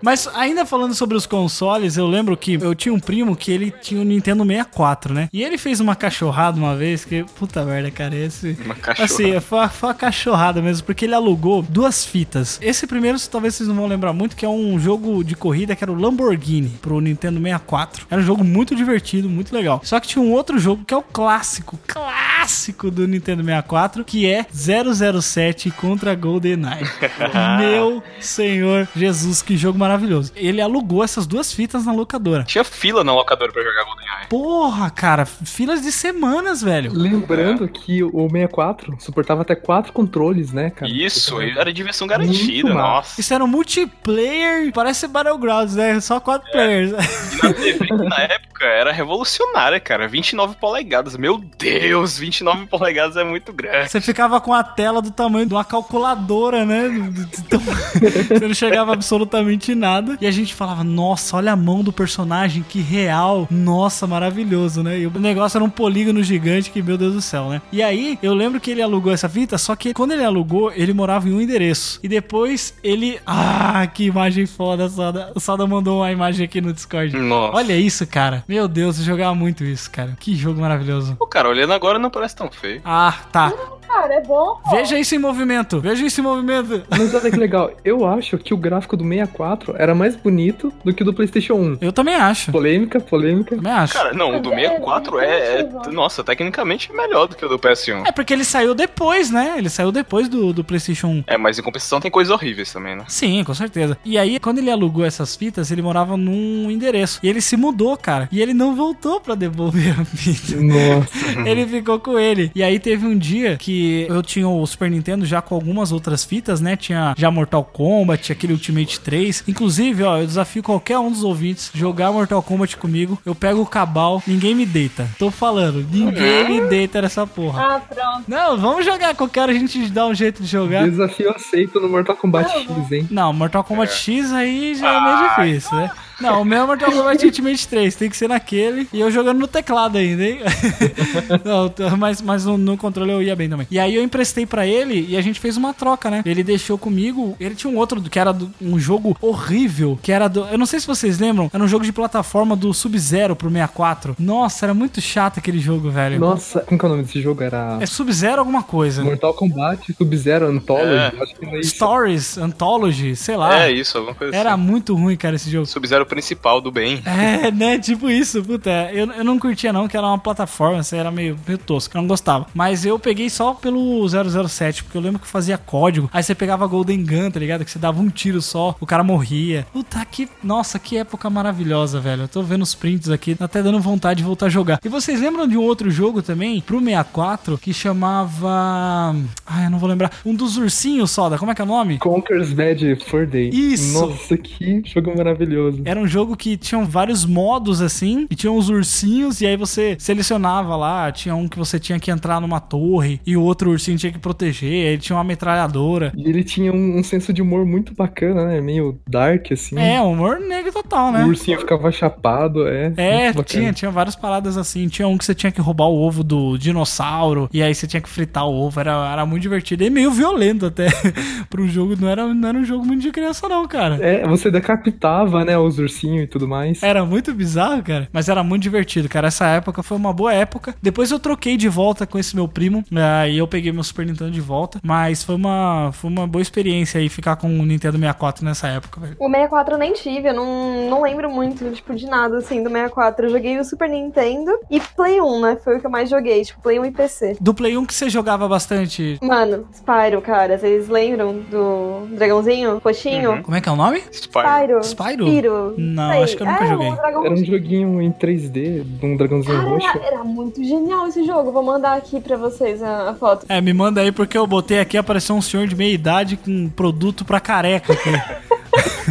[0.02, 3.70] Mas ainda falando sobre os consoles, eu lembro que eu tinha um primo que ele
[3.70, 5.28] tinha o Nintendo 64, né?
[5.32, 8.56] E ele fez uma cachorrada uma vez que, puta merda, cara, esse.
[8.64, 9.04] Uma cachorra.
[9.04, 12.58] Assim, foi uma, foi uma cachorrada mesmo, porque ele alugou duas fitas.
[12.62, 15.84] Esse primeiro, talvez vocês não vão lembrar muito, que é um jogo de corrida que
[15.84, 18.06] era o Lamborghini pro Nintendo 64.
[18.10, 19.80] Era um jogo muito divertido, muito legal.
[19.84, 24.26] Só que tinha um outro jogo que é o clássico, clássico do Nintendo 64, que
[24.26, 26.86] é 007 contra GoldenEye.
[27.58, 29.89] Meu Senhor Jesus, que jogo maravilhoso.
[30.36, 32.44] Ele alugou essas duas fitas na locadora.
[32.44, 34.26] Tinha fila na locadora pra jogar GoldenEye.
[34.28, 36.92] Porra, cara, filas de semanas, velho.
[36.92, 40.90] Lembrando que o 64 suportava até quatro controles, né, cara?
[40.90, 42.88] Isso, era diversão garantida, Muito massa.
[42.88, 43.20] nossa.
[43.20, 46.00] Isso era um multiplayer, parece Battlegrounds, né?
[46.00, 46.90] Só quatro players.
[46.92, 50.06] E na TV, na época, era revolucionária, cara.
[50.08, 51.16] 29 polegadas.
[51.16, 53.90] Meu Deus, 29 polegadas é muito grande.
[53.90, 56.86] Você ficava com a tela do tamanho de uma calculadora, né?
[56.86, 57.60] Então,
[58.30, 60.16] Você não chegava absolutamente nada.
[60.20, 63.48] E a gente falava, nossa, olha a mão do personagem, que real.
[63.50, 65.00] Nossa, maravilhoso, né?
[65.00, 67.60] E o negócio era um polígono gigante, que meu Deus do céu, né?
[67.72, 70.92] E aí, eu lembro que ele alugou essa fita, só que quando ele alugou, ele
[70.92, 71.98] morava em um endereço.
[72.02, 73.18] E depois ele.
[73.26, 75.32] Ah, que imagem foda, Sada.
[75.34, 77.16] O Sada mandou uma imagem aqui no Discord.
[77.16, 77.56] Nossa.
[77.56, 78.44] Olha isso, cara.
[78.46, 80.16] Meu Deus, eu jogava muito isso, cara.
[80.20, 81.16] Que jogo maravilhoso.
[81.16, 82.80] Pô, cara, olhando agora não parece tão feio.
[82.84, 83.52] Ah, tá.
[84.00, 84.60] Cara, é bom.
[84.64, 84.70] pô.
[84.70, 86.82] Veja isso em movimento, veja isso em movimento.
[86.90, 90.92] Mas olha que legal, eu acho que o gráfico do 64 era mais bonito do
[90.92, 91.78] que o do PlayStation 1.
[91.80, 92.50] Eu também acho.
[92.52, 93.56] Polêmica, polêmica.
[93.56, 93.94] Também acho.
[93.94, 97.58] Cara, não, o do 64 é, é- Nossa, tecnicamente é melhor do que o do
[97.58, 98.02] PS1.
[98.06, 99.54] É porque ele saiu depois, né?
[99.56, 101.24] Ele saiu depois do, do PlayStation 1.
[101.26, 103.04] É, mas em compensação tem coisas horríveis também, né?
[103.08, 103.96] Sim, com certeza.
[104.04, 107.20] E aí, quando ele alugou essas fitas, ele morava num endereço.
[107.22, 108.28] E ele se mudou, cara.
[108.32, 110.56] E ele não voltou pra devolver a fita.
[110.60, 111.10] Nossa.
[111.50, 112.50] Ele ficou com ele.
[112.54, 116.24] E aí teve um dia que eu tinha o Super Nintendo já com algumas outras
[116.24, 116.76] fitas, né?
[116.76, 119.44] Tinha já Mortal Kombat, aquele Ultimate 3.
[119.48, 123.18] Inclusive, ó, eu desafio qualquer um dos ouvintes jogar Mortal Kombat comigo.
[123.24, 125.08] Eu pego o cabal, ninguém me deita.
[125.18, 127.76] Tô falando, ninguém me deita nessa porra.
[127.76, 128.24] Ah, pronto.
[128.28, 129.14] Não, vamos jogar.
[129.14, 130.88] Qualquer a gente dá um jeito de jogar.
[130.88, 133.08] Desafio aceito no Mortal Kombat X, hein?
[133.10, 135.90] Não, Mortal Kombat X aí já é meio Ah, difícil, né?
[136.20, 138.88] Não, o meu é Mortal Kombat Ultimate 3, tem que ser naquele.
[138.92, 140.38] E eu jogando no teclado ainda, hein?
[141.44, 143.66] não, mas, mas no, no controle eu ia bem também.
[143.70, 146.22] E aí eu emprestei pra ele e a gente fez uma troca, né?
[146.24, 147.36] Ele deixou comigo.
[147.40, 150.40] Ele tinha um outro que era do- um jogo horrível, que era do.
[150.46, 154.16] Eu não sei se vocês lembram, era um jogo de plataforma do Sub-Zero pro 64.
[154.18, 156.18] Nossa, era muito chato aquele jogo, velho.
[156.18, 157.42] Nossa, como que é o nome desse jogo?
[157.42, 159.02] Era É Sub-Zero alguma coisa.
[159.02, 161.16] Mortal Kombat Sub-Zero Anthology.
[161.16, 161.22] É.
[161.22, 161.70] Acho que era isso.
[161.74, 163.64] Stories, Anthology, sei lá.
[163.64, 164.62] É isso, alguma coisa Era assim.
[164.62, 165.66] muito ruim, cara, esse jogo.
[165.66, 167.00] Sub-Zero principal do bem.
[167.06, 167.78] É, né?
[167.78, 168.90] Tipo isso, puta.
[168.92, 172.00] Eu, eu não curtia não, que era uma plataforma, assim, era meio, meio tosco, eu
[172.02, 172.46] não gostava.
[172.52, 176.10] Mas eu peguei só pelo 007, porque eu lembro que fazia código.
[176.12, 177.64] Aí você pegava Golden Gun, tá ligado?
[177.64, 179.66] Que você dava um tiro só, o cara morria.
[179.72, 180.28] Puta, que...
[180.42, 182.22] Nossa, que época maravilhosa, velho.
[182.22, 184.80] Eu tô vendo os prints aqui, tá até dando vontade de voltar a jogar.
[184.84, 189.14] E vocês lembram de um outro jogo também, pro 64, que chamava...
[189.46, 190.10] Ai, eu não vou lembrar.
[190.24, 191.98] Um dos ursinhos, Soda, como é que é o nome?
[191.98, 193.50] Conker's Bad Fur Day.
[193.50, 194.06] Isso.
[194.06, 195.82] Nossa, que jogo maravilhoso.
[195.84, 199.96] Era um jogo que tinham vários modos assim, e tinha uns ursinhos, e aí você
[199.98, 203.98] selecionava lá, tinha um que você tinha que entrar numa torre, e o outro ursinho
[203.98, 206.12] tinha que proteger, aí tinha uma metralhadora.
[206.16, 208.60] E ele tinha um, um senso de humor muito bacana, né?
[208.60, 209.78] Meio dark, assim.
[209.78, 211.24] É, humor negro total, O né?
[211.24, 212.92] ursinho ficava chapado, é.
[212.96, 214.88] É, tinha, tinha várias paradas assim.
[214.88, 218.00] Tinha um que você tinha que roubar o ovo do dinossauro, e aí você tinha
[218.00, 218.80] que fritar o ovo.
[218.80, 219.84] Era, era muito divertido.
[219.84, 220.88] E meio violento até.
[221.48, 223.98] Pro jogo, não era, não era um jogo muito de criança, não, cara.
[224.00, 226.82] É, você decapitava, né, os ursinhos e tudo mais.
[226.82, 228.08] Era muito bizarro, cara.
[228.12, 229.28] Mas era muito divertido, cara.
[229.28, 230.74] Essa época foi uma boa época.
[230.82, 232.84] Depois eu troquei de volta com esse meu primo.
[233.20, 234.80] Aí eu peguei meu Super Nintendo de volta.
[234.82, 239.00] Mas foi uma, foi uma boa experiência aí ficar com o Nintendo 64 nessa época,
[239.00, 239.16] velho.
[239.18, 242.70] O 64 eu nem tive, eu não, não lembro muito, tipo, de nada, assim, do
[242.70, 243.26] 64.
[243.26, 245.58] Eu joguei o Super Nintendo e Play 1, né?
[245.62, 247.36] Foi o que eu mais joguei, tipo, Play 1 e PC.
[247.40, 249.18] Do Play 1 que você jogava bastante.
[249.22, 252.80] Mano, Spyro, cara, vocês lembram do dragãozinho?
[252.84, 253.42] Roxinho?
[253.42, 254.02] Como é que é o nome?
[254.12, 254.48] Spyro.
[254.48, 254.84] Spyro.
[254.84, 255.26] Spyro?
[255.26, 255.74] Spyro.
[255.80, 256.22] Não, Sei.
[256.22, 256.88] acho que eu nunca é, joguei.
[256.90, 259.88] Um dragão Era um joguinho em 3D, de um dragãozinho Cara, roxo.
[259.88, 261.50] era, era muito genial esse jogo.
[261.50, 263.46] Vou mandar aqui pra vocês a, a foto.
[263.48, 266.50] É, me manda aí porque eu botei aqui apareceu um senhor de meia idade com
[266.50, 268.10] um produto pra careca aqui.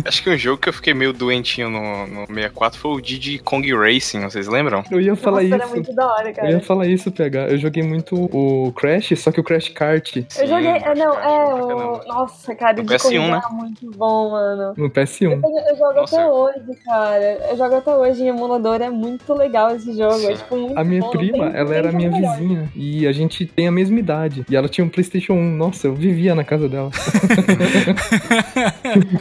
[0.06, 3.40] Acho que um jogo que eu fiquei meio doentinho no, no 64 foi o Diddy
[3.40, 4.84] Kong Racing, vocês lembram?
[4.92, 5.74] Eu ia falar Nossa, era isso.
[5.76, 6.52] muito da hora, Eu cara.
[6.52, 7.48] ia falar isso, PH.
[7.50, 10.68] Eu joguei muito o Crash, só que o Crash Kart Eu joguei.
[10.70, 11.46] é, não, Crash, é.
[11.46, 12.08] O...
[12.08, 13.38] Nossa, cara, No de PS1, corrida né?
[13.44, 14.74] era muito bom, mano.
[14.78, 15.32] no PS1.
[15.32, 16.16] Eu, eu jogo Nossa.
[16.22, 17.38] até hoje, cara.
[17.52, 18.82] Eu jogo até hoje em emulador.
[18.82, 20.16] É muito legal esse jogo.
[20.16, 20.36] É, Sim.
[20.36, 22.38] tipo, muito A minha bom, prima, tem- ela tem era minha melhor.
[22.38, 22.72] vizinha.
[22.76, 24.46] E a gente tem a mesma idade.
[24.50, 25.56] E ela tinha um PlayStation 1.
[25.58, 26.90] Nossa, eu vivia na casa dela.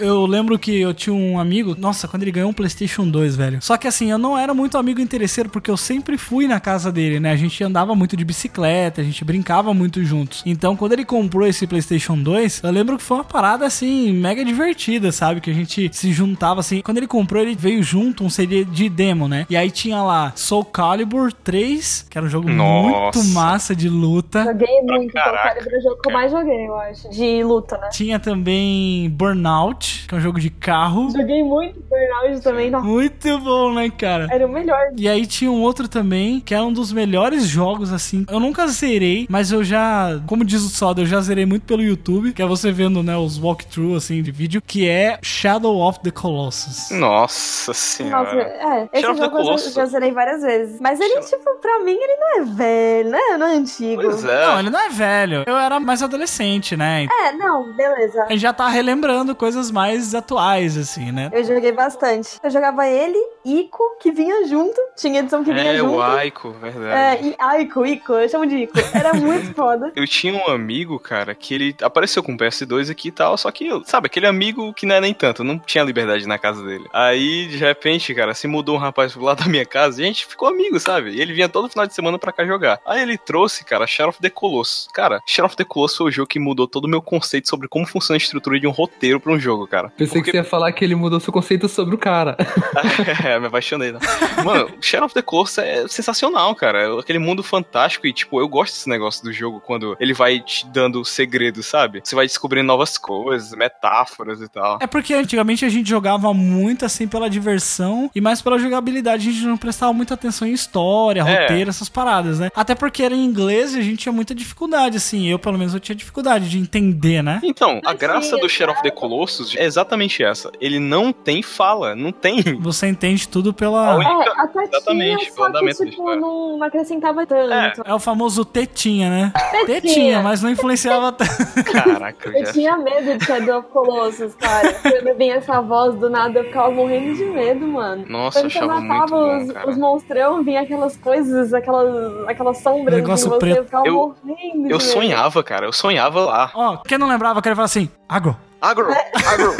[0.00, 3.58] eu lembro que eu tinha um amigo, nossa, quando ele ganhou um PlayStation 2, velho.
[3.60, 6.90] Só que assim, eu não era muito amigo interesseiro porque eu sempre fui na casa
[6.90, 7.30] dele, né?
[7.30, 10.42] A gente andava muito de bicicleta, a gente brincava muito juntos.
[10.44, 14.44] Então, quando ele comprou esse PlayStation 2, eu lembro que foi uma parada assim, mega
[14.44, 15.40] divertida, sabe?
[15.40, 16.80] Que a gente se juntava assim.
[16.80, 19.46] Quando ele comprou, ele veio junto um CD de demo, né?
[19.48, 23.18] E aí tinha lá Soul Calibur 3, que era um jogo Nossa.
[23.18, 24.44] muito massa de luta.
[24.44, 25.12] Joguei muito.
[25.12, 25.24] Soul.
[25.24, 27.10] Calibur é o jogo que eu mais joguei, eu acho.
[27.10, 27.88] De luta, né?
[27.90, 31.10] Tinha também Burnout, que é um jogo de carro.
[31.10, 32.70] Joguei muito Burnout também.
[32.70, 34.26] Nossa, Muito bom, né, cara?
[34.30, 34.78] era o melhor.
[34.96, 38.24] E aí tinha um outro também, que era um dos melhores jogos, assim.
[38.30, 41.82] Eu nunca zerei, mas eu já, como diz o Soda, eu já zerei muito pelo
[41.82, 46.00] YouTube, que é você vendo, né, os walkthrough, assim, de vídeo, que é Shadow of
[46.00, 46.90] the Colossus.
[46.90, 48.40] Nossa Nossa, senhora.
[48.40, 48.88] é.
[48.92, 49.74] Esse Shadow of the jogo eu já, Colossus.
[49.74, 50.80] já zerei várias vezes.
[50.80, 53.18] Mas ele, tipo, pra mim, ele não é velho, né?
[53.38, 54.02] Não é antigo.
[54.02, 54.46] Pois é.
[54.46, 55.44] Não, ele não é velho.
[55.46, 57.06] Eu era mais adolescente, né?
[57.24, 58.24] É, não, beleza.
[58.24, 61.30] A gente já tá relembrando coisas mais atuais atuais, assim, né?
[61.32, 62.38] Eu joguei bastante.
[62.42, 64.80] Eu jogava ele, Ico, que vinha junto.
[64.96, 65.94] Tinha edição que vinha É, junto.
[65.96, 67.24] o Aiko, verdade.
[67.24, 68.78] É, e Aiko, Ico, eu chamo de Ico.
[68.94, 69.92] Era muito foda.
[69.98, 73.50] Eu tinha um amigo, cara, que ele apareceu com o PS2 aqui e tal, só
[73.50, 76.84] que, sabe, aquele amigo que não é nem tanto, não tinha liberdade na casa dele.
[76.92, 80.26] Aí, de repente, cara, se mudou um rapaz lá da minha casa e a gente
[80.26, 81.10] ficou amigo, sabe?
[81.10, 82.78] E ele vinha todo final de semana pra cá jogar.
[82.86, 84.88] Aí ele trouxe, cara, Shadow of the Colossus.
[84.92, 87.66] Cara, Shadow of the Colossus foi o jogo que mudou todo o meu conceito sobre
[87.66, 89.90] como funciona a estrutura de um roteiro pra um jogo, cara.
[89.96, 92.36] Pensei que você ia falar que ele mudou seu conceito sobre o cara.
[93.24, 93.98] é, me apaixonei, né?
[94.44, 96.82] Mano, Shadow of the Colossus é sensacional, cara.
[96.82, 100.40] É Aquele mundo fantástico e, tipo, eu gosto desse negócio do jogo quando ele vai
[100.40, 102.00] te dando segredos, sabe?
[102.02, 104.78] Você vai descobrindo novas coisas, metáforas e tal.
[104.80, 109.28] É porque antigamente a gente jogava muito assim pela diversão e mais pela jogabilidade.
[109.28, 111.42] A gente não prestava muita atenção em história, É.
[111.42, 112.50] roteiro, essas paradas, né?
[112.54, 115.28] Até porque era em inglês e a gente tinha muita dificuldade, assim.
[115.28, 117.40] Eu, pelo menos, eu tinha dificuldade de entender, né?
[117.42, 120.50] Então, a graça do Shadow of the Colossus é exatamente essa.
[120.60, 122.42] Ele não tem fala, não tem.
[122.60, 123.96] Você entende tudo pela.
[123.96, 124.04] Oi.
[124.04, 127.82] É, até Exatamente, tinha, o só que, andamento da tipo, não, acrescentava tanto.
[127.84, 129.32] É o famoso tetinha, né?
[129.66, 131.30] Tetinha, mas não influenciava tanto.
[131.64, 132.52] Caraca, Eu já.
[132.52, 134.72] tinha medo de Shadow of Colossus, cara.
[134.74, 138.04] Quando vinha essa voz do nada, eu ficava morrendo de medo, mano.
[138.08, 139.70] Nossa, eu Quando você achava muito bom, os, cara.
[139.70, 143.56] os monstrão, vinha aquelas coisas, aquelas, aquelas sombras Negócio em você, preto.
[143.58, 143.94] eu ficava Eu-
[144.24, 146.50] morrendo de Eu sonhava, cara, eu sonhava lá.
[146.54, 148.36] Ó, quem não lembrava, queria falar assim: agro.
[148.60, 148.88] Agro,
[149.26, 149.54] agro.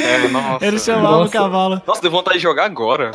[0.00, 0.64] É, nossa.
[0.64, 1.32] Ele chamava o Nossa.
[1.32, 1.82] cavalo.
[1.86, 3.10] Nossa, deu vontade de jogar agora.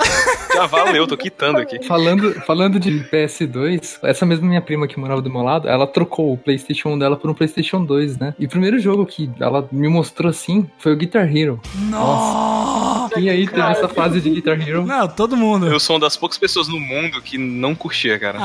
[0.54, 1.82] Já valeu, tô quitando aqui.
[1.86, 6.34] Falando, falando de PS2, essa mesma minha prima que morava do meu lado, ela trocou
[6.34, 8.36] o PlayStation 1 dela por um PlayStation 2, né?
[8.38, 11.60] E o primeiro jogo que ela me mostrou assim foi o Guitar Hero.
[11.90, 13.09] Nossa!
[13.14, 14.86] Quem aí teve essa fase de Guitar Hero?
[14.86, 15.68] Não, todo mundo.
[15.68, 18.36] Eu sou uma das poucas pessoas no mundo que não curtia, cara.
[18.38, 18.40] Eu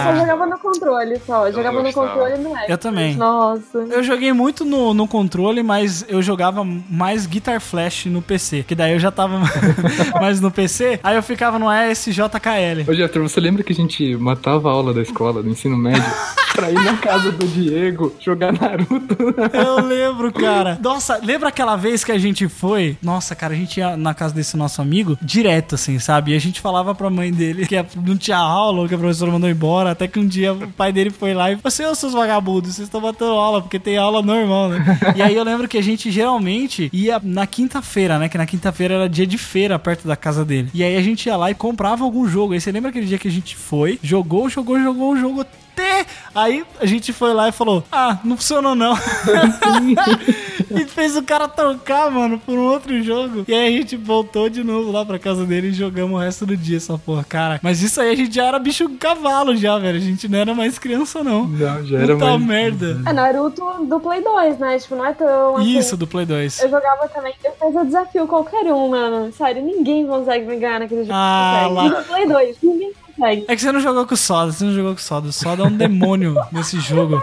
[0.00, 1.46] só Ah, jogava no controle, só.
[1.46, 2.68] Eu jogava no controle e no Xbox.
[2.68, 3.14] eu também.
[3.16, 3.78] Nossa.
[3.78, 8.64] Eu joguei muito no, no controle, mas eu jogava mais Guitar Flash no PC.
[8.66, 9.38] Que daí eu já tava
[10.20, 12.88] mais no PC, aí eu ficava no ESJKL.
[12.90, 16.02] Ô, Jeffter, você lembra que a gente matava a aula da escola, do ensino médio,
[16.54, 19.16] pra ir na casa do Diego jogar Naruto?
[19.52, 20.78] Eu lembro, cara.
[20.82, 22.96] Nossa, lembra aquela vez que a gente foi?
[23.02, 26.32] Nossa, cara, a gente ia na casa desse nosso amigo direto, assim, sabe?
[26.32, 29.48] E a gente falava pra mãe dele que não tinha aula, que a professora mandou
[29.48, 29.90] embora.
[29.90, 32.74] Até que um dia o pai dele foi lá e falou assim: Ô, seus vagabundos,
[32.74, 34.98] vocês estão matando aula, porque tem aula normal, né?
[35.16, 38.28] e aí eu lembro que a gente geralmente ia na quinta-feira, né?
[38.28, 40.70] Que na quinta-feira era dia de feira perto da casa dele.
[40.74, 42.52] E aí a gente ia lá e comprava algum jogo.
[42.52, 45.44] Aí você lembra aquele dia que a gente foi, jogou, jogou, jogou o jogo
[45.80, 46.06] até.
[46.34, 48.94] Aí a gente foi lá e falou: Ah, não funcionou não.
[50.70, 53.44] e fez o cara trocar, mano, por um outro jogo.
[53.48, 56.46] E aí a gente voltou de novo lá pra casa dele e jogamos o resto
[56.46, 57.58] do dia essa porra, cara.
[57.62, 59.98] Mas isso aí a gente já era bicho cavalo já, velho.
[59.98, 61.46] A gente não era mais criança, não.
[61.46, 62.42] Não, já era Puta mais...
[62.42, 63.00] merda.
[63.06, 64.78] É Naruto do Play 2, né?
[64.78, 65.78] Tipo, não é tão assim.
[65.78, 66.62] Isso, do Play 2.
[66.62, 69.32] Eu jogava também, eu fazia desafio qualquer um, mano.
[69.32, 71.14] Sério, ninguém consegue me ganhar naquele jogo.
[71.14, 71.86] Ah, lá.
[71.86, 73.44] E no Play 2, ninguém consegue.
[73.46, 75.28] É que você não jogou com o Soda, você não jogou com o Soda.
[75.28, 77.22] O Soda é um demônio nesse jogo.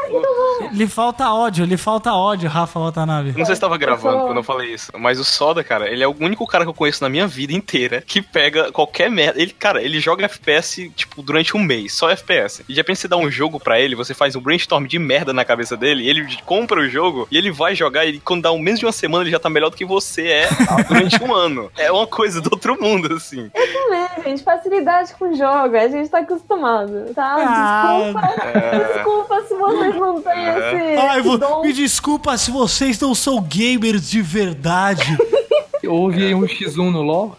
[0.72, 3.34] Lhe falta ódio, lhe falta ódio, Rafa Watanabe.
[3.38, 6.08] Não sei se tava gravando quando eu falei isso, mas o Soda, cara, ele é
[6.08, 9.42] o único cara que eu conheço na minha vida inteira que pega qualquer merda.
[9.42, 12.64] Ele, cara, ele joga FPS, tipo, durante um mês, só FPS.
[12.68, 15.32] E de repente você dá um jogo pra ele, você faz um brainstorm de merda
[15.32, 18.60] na cabeça dele, ele compra o jogo e ele vai jogar e quando dá um
[18.60, 20.50] mês de uma semana ele já tá melhor do que você é
[20.88, 21.72] durante um ano.
[21.78, 23.50] É uma coisa do outro mundo, assim.
[23.50, 27.36] Também, gente, facilidade com o jogo, a gente tá acostumado, tá?
[27.40, 28.94] Ah, Desculpa, É.
[28.94, 30.58] desculpa se vocês não têm Uhum.
[30.58, 31.62] esse, Ai, esse dom.
[31.62, 35.18] me desculpa se vocês não são gamers de verdade.
[35.88, 37.34] Houve aí um X1 no LoL?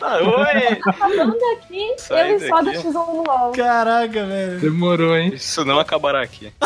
[0.00, 0.78] Tá, oi!
[0.94, 2.78] Falando aqui, Sai eu e só daqui.
[2.78, 3.52] X1 no LOL.
[3.52, 4.60] Caraca, velho.
[4.60, 5.32] Demorou, hein?
[5.34, 6.50] Isso não acabará aqui.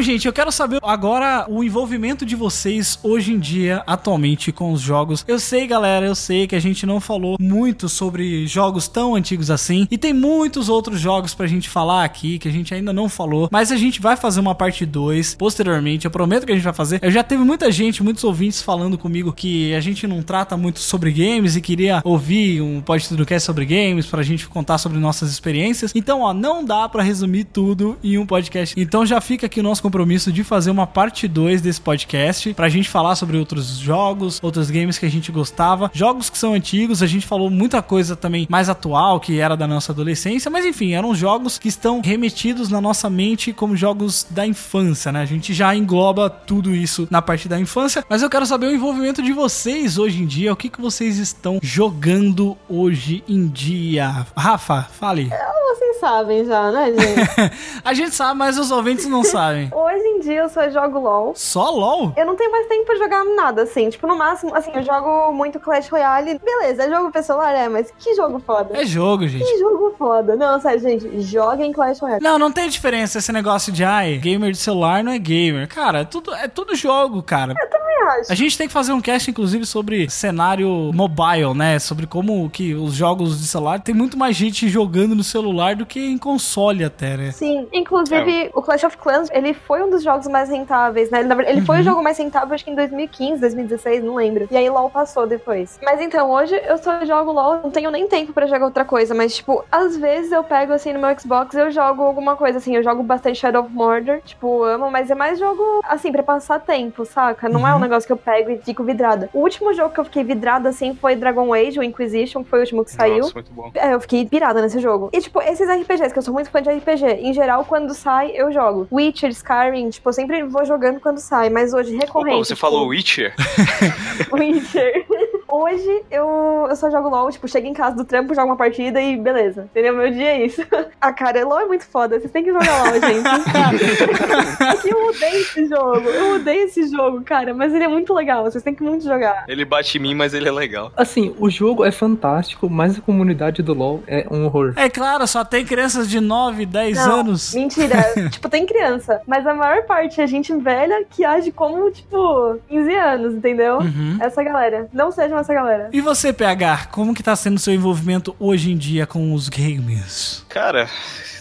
[0.00, 4.80] Gente, eu quero saber agora o envolvimento de vocês hoje em dia, atualmente, com os
[4.80, 5.22] jogos.
[5.28, 9.50] Eu sei, galera, eu sei que a gente não falou muito sobre jogos tão antigos
[9.50, 9.86] assim.
[9.90, 13.50] E tem muitos outros jogos pra gente falar aqui que a gente ainda não falou.
[13.52, 16.06] Mas a gente vai fazer uma parte 2 posteriormente.
[16.06, 16.98] Eu prometo que a gente vai fazer.
[17.02, 20.80] Eu já teve muita gente, muitos ouvintes falando comigo que a gente não trata muito
[20.80, 24.98] sobre games e queria ouvir um podcast do cast sobre games pra gente contar sobre
[24.98, 25.92] nossas experiências.
[25.94, 28.74] Então, ó, não dá pra resumir tudo em um podcast.
[28.80, 32.68] Então já fica aqui o nosso compromisso de fazer uma parte 2 desse podcast pra
[32.68, 37.02] gente falar sobre outros jogos, outros games que a gente gostava, jogos que são antigos,
[37.02, 40.92] a gente falou muita coisa também mais atual que era da nossa adolescência, mas enfim,
[40.92, 45.22] eram jogos que estão remetidos na nossa mente como jogos da infância, né?
[45.22, 48.72] A gente já engloba tudo isso na parte da infância, mas eu quero saber o
[48.72, 54.24] envolvimento de vocês hoje em dia, o que que vocês estão jogando hoje em dia.
[54.36, 55.30] Rafa, fale.
[55.30, 57.52] Vou ser sabem já, né, gente?
[57.84, 59.70] A gente sabe, mas os ouvintes não sabem.
[59.80, 61.32] Hoje em dia eu só jogo LOL.
[61.34, 62.12] Só LOL?
[62.16, 63.88] Eu não tenho mais tempo pra jogar nada, assim.
[63.88, 66.38] Tipo, no máximo, assim, eu jogo muito Clash Royale.
[66.38, 68.76] Beleza, é jogo celular, é, mas que jogo foda.
[68.78, 69.44] É jogo, gente.
[69.44, 70.36] Que jogo foda.
[70.36, 72.22] Não, sério, gente, joguem Clash Royale.
[72.22, 75.68] Não, não tem diferença esse negócio de ai, gamer de celular não é gamer.
[75.68, 77.54] Cara, é tudo, é tudo jogo, cara.
[78.00, 78.32] Eu acho.
[78.32, 81.78] A gente tem que fazer um cast, inclusive, sobre cenário mobile, né?
[81.78, 85.86] Sobre como que os jogos de celular tem muito mais gente jogando no celular do
[85.86, 87.32] que em console até, né?
[87.32, 91.20] Sim, inclusive o Clash of Clans, ele foi um dos jogos mais rentáveis, né?
[91.20, 94.14] Ele, na verdade, ele foi o jogo mais rentável, acho que em 2015, 2016, não
[94.14, 94.48] lembro.
[94.50, 95.78] E aí LoL passou depois.
[95.82, 99.14] Mas então, hoje eu só jogo LoL, não tenho nem tempo pra jogar outra coisa,
[99.14, 102.76] mas tipo, às vezes eu pego assim no meu Xbox, eu jogo alguma coisa assim,
[102.76, 106.60] eu jogo bastante Shadow of Mordor, tipo, amo, mas é mais jogo assim pra passar
[106.60, 107.48] tempo, saca?
[107.48, 109.28] Não é um negócio que eu pego e fico vidrada.
[109.32, 112.60] O último jogo que eu fiquei vidrada assim foi Dragon Age, o Inquisition, que foi
[112.60, 113.18] o último que saiu.
[113.18, 113.70] Nossa, muito bom.
[113.74, 115.10] É, eu fiquei pirada nesse jogo.
[115.12, 118.32] E, tipo, esses RPGs, que eu sou muito fã de RPG, em geral, quando sai,
[118.34, 118.86] eu jogo.
[118.90, 119.49] Witcher, Skyrim,
[119.90, 122.38] tipo, eu sempre vou jogando quando sai, mas hoje Opa, recorrente.
[122.38, 123.34] você tipo, falou Witcher?
[124.32, 125.06] Witcher.
[125.50, 129.00] Hoje eu, eu só jogo LOL, tipo, chego em casa do trampo, jogo uma partida
[129.00, 129.62] e beleza.
[129.70, 129.94] Entendeu?
[129.94, 130.62] Meu dia é isso.
[131.02, 132.20] Ah, cara, LOL é muito foda.
[132.20, 133.24] Vocês têm que jogar LOL, gente.
[134.86, 136.08] eu odeio esse jogo.
[136.10, 137.54] Eu odeio esse jogo, cara.
[137.54, 138.44] Mas ele é muito legal.
[138.44, 139.44] Vocês têm que muito jogar.
[139.48, 140.92] Ele bate em mim, mas ele é legal.
[140.94, 144.74] Assim, o jogo é fantástico, mas a comunidade do LoL é um horror.
[144.76, 147.54] É claro, só tem crianças de 9, 10 Não, anos.
[147.54, 147.96] Mentira.
[148.30, 149.22] tipo, tem criança.
[149.26, 153.78] Mas a maior parte é gente velha que age como, tipo, 15 anos, entendeu?
[153.78, 154.18] Uhum.
[154.20, 154.86] Essa galera.
[154.92, 155.90] Não sejam essa galera.
[155.92, 160.44] E você, PH, como que tá sendo seu envolvimento hoje em dia com os games?
[160.48, 160.88] Cara,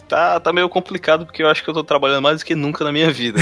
[0.07, 2.83] tá, tá meio complicado porque eu acho que eu tô trabalhando mais do que nunca
[2.83, 3.39] na minha vida.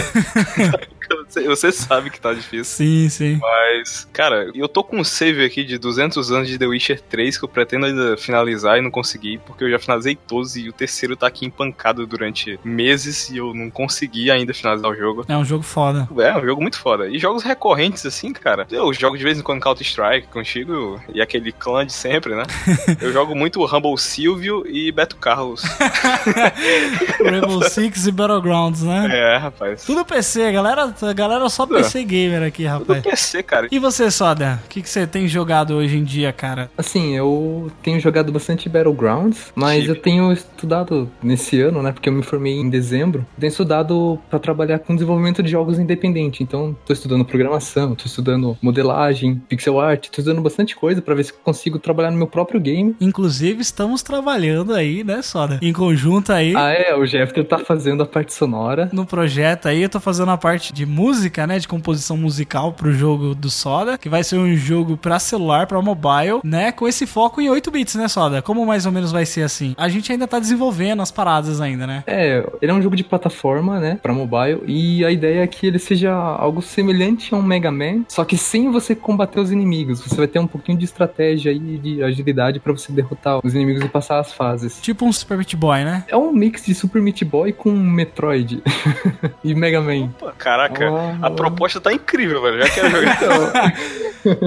[1.28, 2.64] Você- Você sabe que tá difícil.
[2.66, 3.40] Sim, sim.
[3.42, 7.38] Mas, cara, eu tô com um save aqui de 200 anos de The Witcher 3
[7.38, 10.74] que eu pretendo ainda finalizar e não consegui, porque eu já finalizei todos e o
[10.74, 15.26] terceiro tá aqui empancado durante meses e eu não consegui ainda finalizar o jogo.
[15.28, 16.08] É um jogo foda.
[16.20, 17.08] É, um jogo muito foda.
[17.08, 18.66] E jogos recorrentes, assim, cara.
[18.72, 22.44] Eu jogo de vez em quando Counter-Strike contigo e aquele clã de sempre, né?
[23.02, 25.62] Eu jogo muito Rumble Silvio e Beto Carlos.
[27.24, 29.08] Rainbow Six e Battlegrounds, né?
[29.12, 29.84] É, rapaz.
[29.86, 31.78] Tudo PC, galera, a galera só Tudo.
[31.78, 33.04] PC gamer aqui, Tudo rapaz.
[33.04, 33.68] PC, cara.
[33.72, 34.60] E você, Soda?
[34.66, 36.70] O que, que você tem jogado hoje em dia, cara?
[36.78, 41.92] Assim, eu tenho jogado bastante Battlegrounds, mas eu tenho estudado nesse ano, né?
[41.92, 43.26] Porque eu me formei em dezembro.
[43.40, 46.42] Tenho estudado pra trabalhar com desenvolvimento de jogos independente.
[46.44, 51.26] Então, tô estudando programação, tô estudando modelagem, pixel art, tô estudando bastante coisa pra ver
[51.26, 52.96] se eu consigo trabalhar no meu próprio game.
[53.00, 55.60] Inclusive, estamos trabalhando aí, né, Soda?
[55.62, 56.56] Em conjunto aí.
[56.56, 58.90] Ah, é, o Jeffter tá fazendo a parte sonora.
[58.92, 61.60] No projeto aí, eu tô fazendo a parte de música, né?
[61.60, 65.82] De composição musical pro jogo do Soda, que vai ser um jogo pra celular, pra
[65.82, 66.72] mobile, né?
[66.72, 68.42] Com esse foco em 8 bits, né, Soda?
[68.42, 69.76] Como mais ou menos vai ser assim?
[69.78, 72.04] A gente ainda tá desenvolvendo as paradas ainda, né?
[72.08, 75.68] É, ele é um jogo de plataforma, né, pra mobile, e a ideia é que
[75.68, 80.02] ele seja algo semelhante a um Mega Man, só que sem você combater os inimigos.
[80.02, 83.84] Você vai ter um pouquinho de estratégia e de agilidade pra você derrotar os inimigos
[83.84, 84.80] e passar as fases.
[84.82, 86.04] Tipo um Super Meat Boy, né?
[86.08, 88.62] É um mix de Super Meat Boy com Metroid
[89.44, 90.10] e Mega Man.
[90.20, 92.60] Pô, caraca, Ah, a proposta tá incrível, velho.
[92.62, 93.74] Já quero jogar.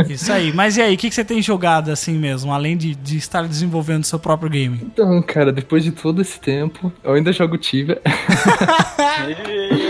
[0.09, 0.53] Isso aí.
[0.53, 2.53] Mas e aí, o que, que você tem jogado assim mesmo?
[2.53, 4.79] Além de, de estar desenvolvendo seu próprio game?
[4.83, 8.01] Então, cara, depois de todo esse tempo, eu ainda jogo Tibia.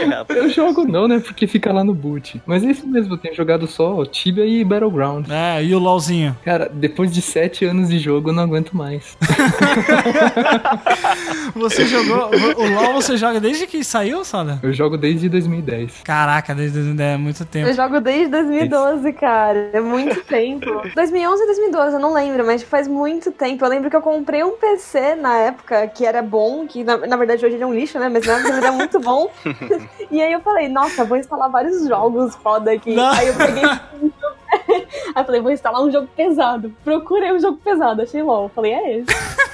[0.09, 0.39] Rapaz.
[0.39, 2.41] Eu jogo não, né, porque fica lá no boot.
[2.47, 5.27] Mas é isso mesmo, eu tenho jogado só Tibia e Battleground.
[5.31, 6.37] É, e o LOLzinho?
[6.45, 9.17] Cara, depois de sete anos de jogo, eu não aguento mais.
[11.55, 12.31] Você jogou.
[12.57, 14.59] O LOL você joga desde que saiu, Soda?
[14.63, 16.03] Eu jogo desde 2010.
[16.05, 17.69] Caraca, desde é muito tempo.
[17.69, 19.71] Eu jogo desde 2012, cara.
[19.73, 20.67] É muito tempo.
[20.95, 23.65] 2011 ou 2012, eu não lembro, mas faz muito tempo.
[23.65, 27.17] Eu lembro que eu comprei um PC na época que era bom, que na, na
[27.17, 28.09] verdade hoje ele é um lixo, né?
[28.09, 29.20] Mas na época ele era muito bom.
[30.11, 32.95] e aí eu falei, nossa, vou instalar vários jogos foda aqui.
[32.95, 33.11] Não.
[33.13, 33.63] Aí eu peguei.
[35.15, 36.75] Aí eu falei, vou instalar um jogo pesado.
[36.85, 38.49] Procurei um jogo pesado, achei LOL.
[38.55, 39.07] Falei, é esse.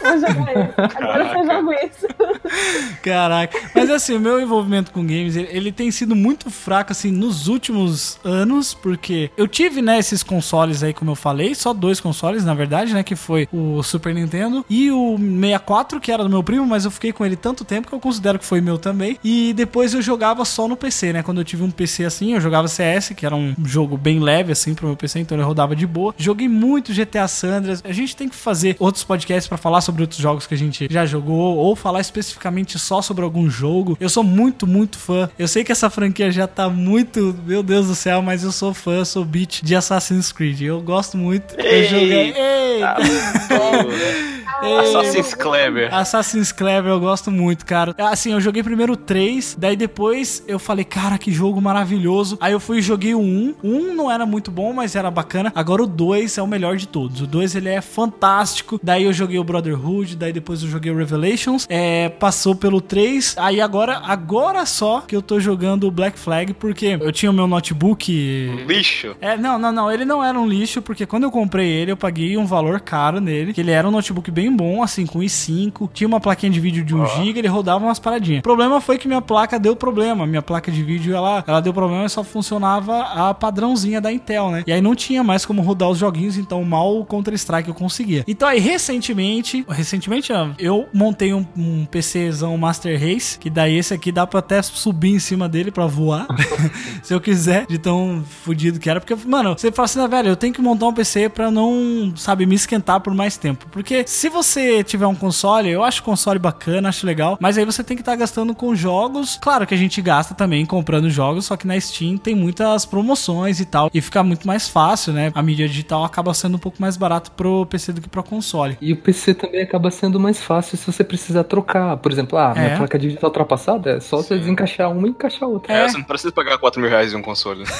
[0.03, 0.97] Vou jogar esse.
[0.97, 1.55] Agora eu Caraca.
[1.55, 2.07] jogo esse.
[3.03, 3.59] Caraca.
[3.74, 7.49] Mas assim, o meu envolvimento com games, ele, ele tem sido muito fraco, assim, nos
[7.49, 12.44] últimos anos, porque eu tive, né, esses consoles aí, como eu falei, só dois consoles,
[12.44, 16.42] na verdade, né, que foi o Super Nintendo e o 64, que era do meu
[16.42, 19.18] primo, mas eu fiquei com ele tanto tempo que eu considero que foi meu também.
[19.24, 22.40] E depois eu jogava só no PC, né, quando eu tive um PC assim, eu
[22.40, 25.74] jogava CS, que era um jogo bem leve, assim, pro meu PC, então ele rodava
[25.74, 26.14] de boa.
[26.16, 27.82] Joguei muito GTA Sandras.
[27.84, 30.89] A gente tem que fazer outros podcasts pra falar sobre outros jogos que a gente
[30.91, 33.97] já jogou, ou falar especificamente só sobre algum jogo.
[34.01, 35.28] Eu sou muito, muito fã.
[35.39, 38.72] Eu sei que essa franquia já tá muito, meu Deus do céu, mas eu sou
[38.72, 40.62] fã, eu sou beat de Assassin's Creed.
[40.62, 41.59] Eu gosto muito.
[41.59, 42.34] Eu joguei.
[42.37, 42.80] Ei!
[42.80, 44.36] Tá, pô.
[44.62, 45.94] Assassin's Clever.
[45.94, 47.94] Assassin's Creed eu gosto muito, cara.
[47.98, 52.36] Assim, eu joguei primeiro o 3, daí depois eu falei, cara, que jogo maravilhoso.
[52.40, 53.54] Aí eu fui e joguei o 1.
[53.62, 55.52] O 1 não era muito bom, mas era bacana.
[55.54, 57.20] Agora o 2 é o melhor de todos.
[57.20, 58.80] O 2 ele é fantástico.
[58.82, 61.66] Daí eu joguei o Brotherhood, daí depois eu joguei o Revelations.
[61.68, 63.36] É, passou pelo 3.
[63.38, 67.34] Aí agora, agora só que eu tô jogando o Black Flag, porque eu tinha o
[67.34, 68.64] meu notebook.
[68.66, 69.16] Lixo.
[69.20, 69.90] É, não, não, não.
[69.90, 73.20] Ele não era um lixo, porque quando eu comprei ele, eu paguei um valor caro
[73.20, 73.52] nele.
[73.52, 75.90] Que ele era um notebook bem bom, assim, com i5.
[75.92, 78.40] Tinha uma plaquinha de vídeo de 1 GB, ele rodava umas paradinhas.
[78.40, 80.26] O problema foi que minha placa deu problema.
[80.26, 84.51] Minha placa de vídeo, ela, ela deu problema e só funcionava a padrãozinha da Intel,
[84.51, 84.64] né?
[84.66, 88.24] E aí não tinha mais como rodar os joguinhos, então mal o Counter-Strike eu conseguia.
[88.26, 94.11] Então aí, recentemente, recentemente eu montei um, um PCzão Master Race, que daí esse aqui
[94.11, 96.26] dá pra até subir em cima dele pra voar,
[97.03, 99.01] se eu quiser, de tão fudido que era.
[99.01, 102.12] Porque, mano, você fala assim, ah, velho, eu tenho que montar um PC pra não,
[102.16, 103.66] sabe, me esquentar por mais tempo.
[103.70, 107.64] Porque se você tiver um console, eu acho o console bacana, acho legal, mas aí
[107.64, 109.39] você tem que estar gastando com jogos.
[109.41, 113.61] Claro que a gente gasta também comprando jogos, só que na Steam tem muitas promoções
[113.61, 115.32] e tal, e fica muito mais fácil, né?
[115.34, 118.76] A mídia digital acaba sendo um pouco mais barato pro PC do que pro console.
[118.80, 121.97] E o PC também acaba sendo mais fácil se você precisar trocar.
[121.97, 122.76] Por exemplo, ah, minha É.
[122.76, 125.72] placa de vídeo tá ultrapassada, é só você desencaixar uma e encaixar outra.
[125.72, 127.64] É, você não precisa pagar 4 mil reais em um console.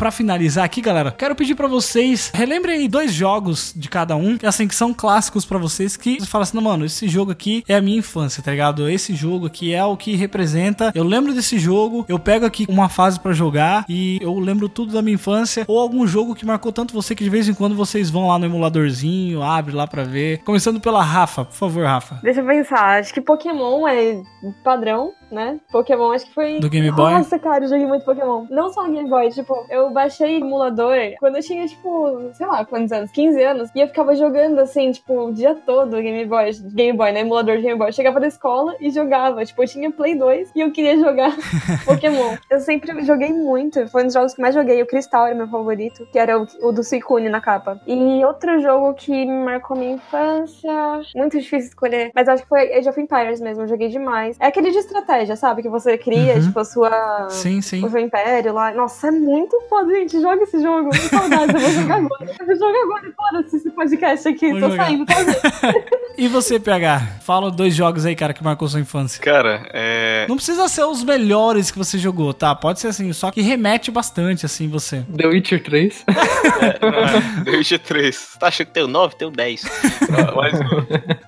[0.00, 4.38] Pra finalizar aqui, galera, quero pedir pra vocês relembrem aí dois jogos de cada um,
[4.38, 7.62] que assim que são clássicos pra vocês que você fala assim, mano, esse jogo aqui
[7.68, 8.88] é a minha infância, tá ligado?
[8.88, 10.90] Esse jogo aqui é o que representa.
[10.94, 14.94] Eu lembro desse jogo, eu pego aqui uma fase pra jogar e eu lembro tudo
[14.94, 17.74] da minha infância ou algum jogo que marcou tanto você que de vez em quando
[17.76, 20.38] vocês vão lá no emuladorzinho, abre lá pra ver.
[20.44, 22.20] Começando pela Rafa, por favor, Rafa.
[22.22, 24.22] Deixa eu pensar, acho que Pokémon é
[24.64, 25.60] padrão, né?
[25.70, 26.60] Pokémon acho que foi.
[26.60, 27.12] Do Game Boy?
[27.12, 28.46] Nossa, cara, eu joguei muito Pokémon.
[28.50, 32.92] Não só Game Boy, tipo, eu baixei emulador quando eu tinha, tipo, sei lá, quantos
[32.92, 33.10] anos?
[33.10, 33.70] 15 anos.
[33.74, 37.20] E eu ficava jogando assim, tipo, o dia todo Game Boy, Game Boy, né?
[37.20, 37.88] Emulador de Game Boy.
[37.88, 39.44] Eu chegava da escola e jogava.
[39.44, 41.32] Tipo, eu tinha Play 2 e eu queria jogar
[41.84, 42.36] Pokémon.
[42.50, 43.86] Eu sempre joguei muito.
[43.88, 44.82] Foi um dos jogos que mais joguei.
[44.82, 47.80] O Cristal era meu favorito, que era o, o do Suicune na capa.
[47.86, 50.72] E outro jogo que me marcou minha infância.
[51.14, 52.10] Muito difícil escolher.
[52.14, 53.64] Mas acho que foi Age of Empires mesmo.
[53.64, 54.36] Eu joguei demais.
[54.40, 55.62] É aquele de estratégia, sabe?
[55.62, 56.42] Que você cria, Uhum.
[56.46, 57.26] tipo, a sua.
[57.30, 57.84] Sim, sim.
[57.84, 58.72] O seu império lá.
[58.72, 60.20] Nossa, é muito foda, gente.
[60.20, 60.90] Joga esse jogo.
[60.90, 62.30] Que saudade, eu vou jogar agora.
[62.38, 63.12] Eu vou jogar agora.
[63.16, 64.50] Foda-se esse podcast aqui.
[64.52, 64.84] Vou Tô jogar.
[64.86, 65.14] saindo, tá?
[66.18, 67.00] E você, PH?
[67.22, 69.22] Fala dois jogos aí, cara, que marcou sua infância.
[69.22, 69.99] Cara, é.
[70.30, 72.54] Não precisa ser os melhores que você jogou, tá?
[72.54, 75.04] Pode ser assim, só que remete bastante, assim, você.
[75.16, 76.04] The Witcher 3.
[77.44, 78.36] The Witcher 3.
[78.38, 79.16] Tá achando que tem o 9?
[79.16, 79.64] Tem o 10.
[79.64, 80.52] Ah, Mas,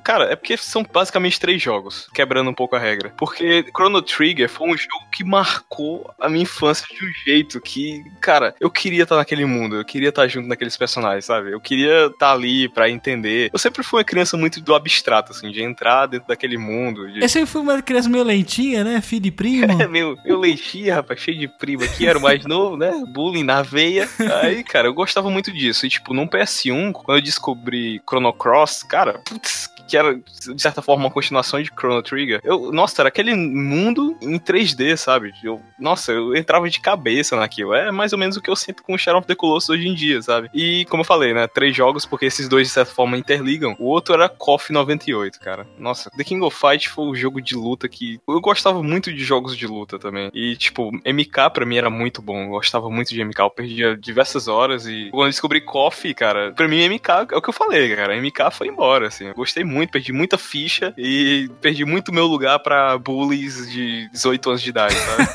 [0.05, 3.13] cara, é porque são basicamente três jogos, quebrando um pouco a regra.
[3.19, 8.05] Porque Chrono Trigger foi um jogo que marcou a minha infância de um jeito que,
[8.21, 11.51] cara, eu queria estar naquele mundo, eu queria estar junto naqueles personagens, sabe?
[11.51, 13.51] Eu queria estar ali pra entender.
[13.53, 17.11] Eu sempre fui uma criança muito do abstrato, assim, de entrar dentro daquele mundo.
[17.11, 17.21] De...
[17.21, 18.92] Eu sempre fui uma criança meio lentinha, né?
[19.01, 19.81] Filho de primo.
[19.81, 22.93] É, meu, meu leitinho, rapaz, cheio de prima aqui, era o mais novo, né?
[23.09, 24.09] Bullying na veia.
[24.43, 25.87] Aí, cara, eu gostava muito disso.
[25.87, 30.81] E, tipo, num PS1, quando eu descobri Chrono Cross, cara, putz, que era, de certa
[30.81, 32.41] forma, uma continuação de Chrono Trigger.
[32.43, 35.35] Eu, nossa, era aquele mundo em 3D, sabe?
[35.45, 37.75] Eu, nossa, eu entrava de cabeça naquilo.
[37.75, 39.87] É mais ou menos o que eu sinto com o Shadow of the Colossus hoje
[39.87, 40.49] em dia, sabe?
[40.55, 41.47] E, como eu falei, né?
[41.47, 43.77] Três jogos, porque esses dois, de certa forma, interligam.
[43.79, 45.67] O outro era KOF 98, cara.
[45.79, 48.19] Nossa, The King of Fight foi o jogo de luta que...
[48.27, 50.31] Eu gostava muito de jogos de luta também.
[50.33, 52.45] E, tipo, MK pra mim era muito bom.
[52.45, 53.41] Eu gostava muito de MK.
[53.41, 55.11] Eu perdia diversas horas e...
[55.11, 58.17] Quando eu descobri KOF, cara, pra mim MK é o que eu falei, cara.
[58.17, 59.27] MK foi embora, assim.
[59.27, 64.51] Eu gostei muito, perdi muita ficha e perdi muito meu lugar pra bullies de 18
[64.51, 65.29] anos de idade, sabe?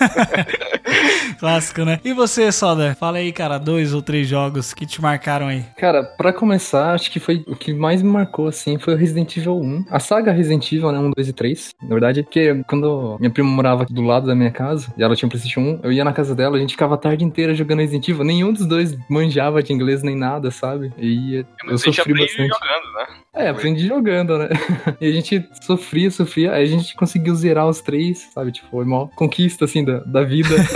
[1.39, 1.99] Clássico, né?
[2.03, 2.95] E você, Soda?
[2.99, 5.63] Fala aí, cara, dois ou três jogos que te marcaram aí.
[5.77, 9.37] Cara, pra começar, acho que foi o que mais me marcou, assim, foi o Resident
[9.37, 9.85] Evil 1.
[9.89, 10.99] A saga Resident Evil, né?
[10.99, 11.75] 1, 2 e 3.
[11.83, 15.15] Na verdade, porque quando minha prima morava aqui do lado da minha casa, e ela
[15.15, 17.53] tinha um PlayStation 1, eu ia na casa dela, a gente ficava a tarde inteira
[17.53, 18.23] jogando Resident Evil.
[18.23, 20.91] Nenhum dos dois manjava de inglês nem nada, sabe?
[20.97, 22.47] E eu gente sofri bastante.
[22.47, 23.05] jogando, né?
[23.37, 24.49] É, aprendi jogando, né?
[24.99, 28.51] e a gente sofria, sofria, aí a gente conseguiu zerar os três, sabe?
[28.51, 30.49] Tipo, foi uma conquista, assim, da, da vida.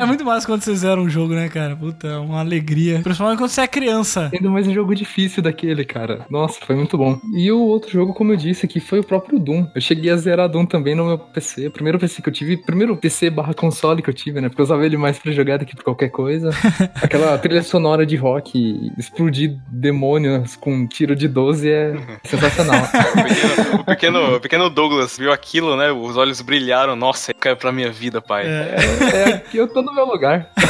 [0.00, 1.76] É muito massa quando você zera um jogo, né, cara?
[1.76, 3.00] Puta, é uma alegria.
[3.02, 4.30] Principalmente quando você é criança.
[4.32, 6.24] Ainda mais um jogo difícil daquele, cara.
[6.30, 7.20] Nossa, foi muito bom.
[7.34, 9.66] E o outro jogo, como eu disse aqui, foi o próprio Doom.
[9.74, 11.66] Eu cheguei a zerar Doom também no meu PC.
[11.66, 14.48] O primeiro PC que eu tive, primeiro PC barra console que eu tive, né?
[14.48, 16.50] Porque eu usava ele mais pra jogar do que pra qualquer coisa.
[16.96, 22.80] Aquela trilha sonora de rock, explodir demônios com um tiro de 12 é sensacional.
[23.10, 25.90] O pequeno, o pequeno, o pequeno Douglas viu aquilo, né?
[25.90, 26.94] Os olhos brilharam.
[26.94, 28.46] Nossa, caiu pra minha vida, pai.
[28.46, 30.50] é, aqui eu tô no meu lugar.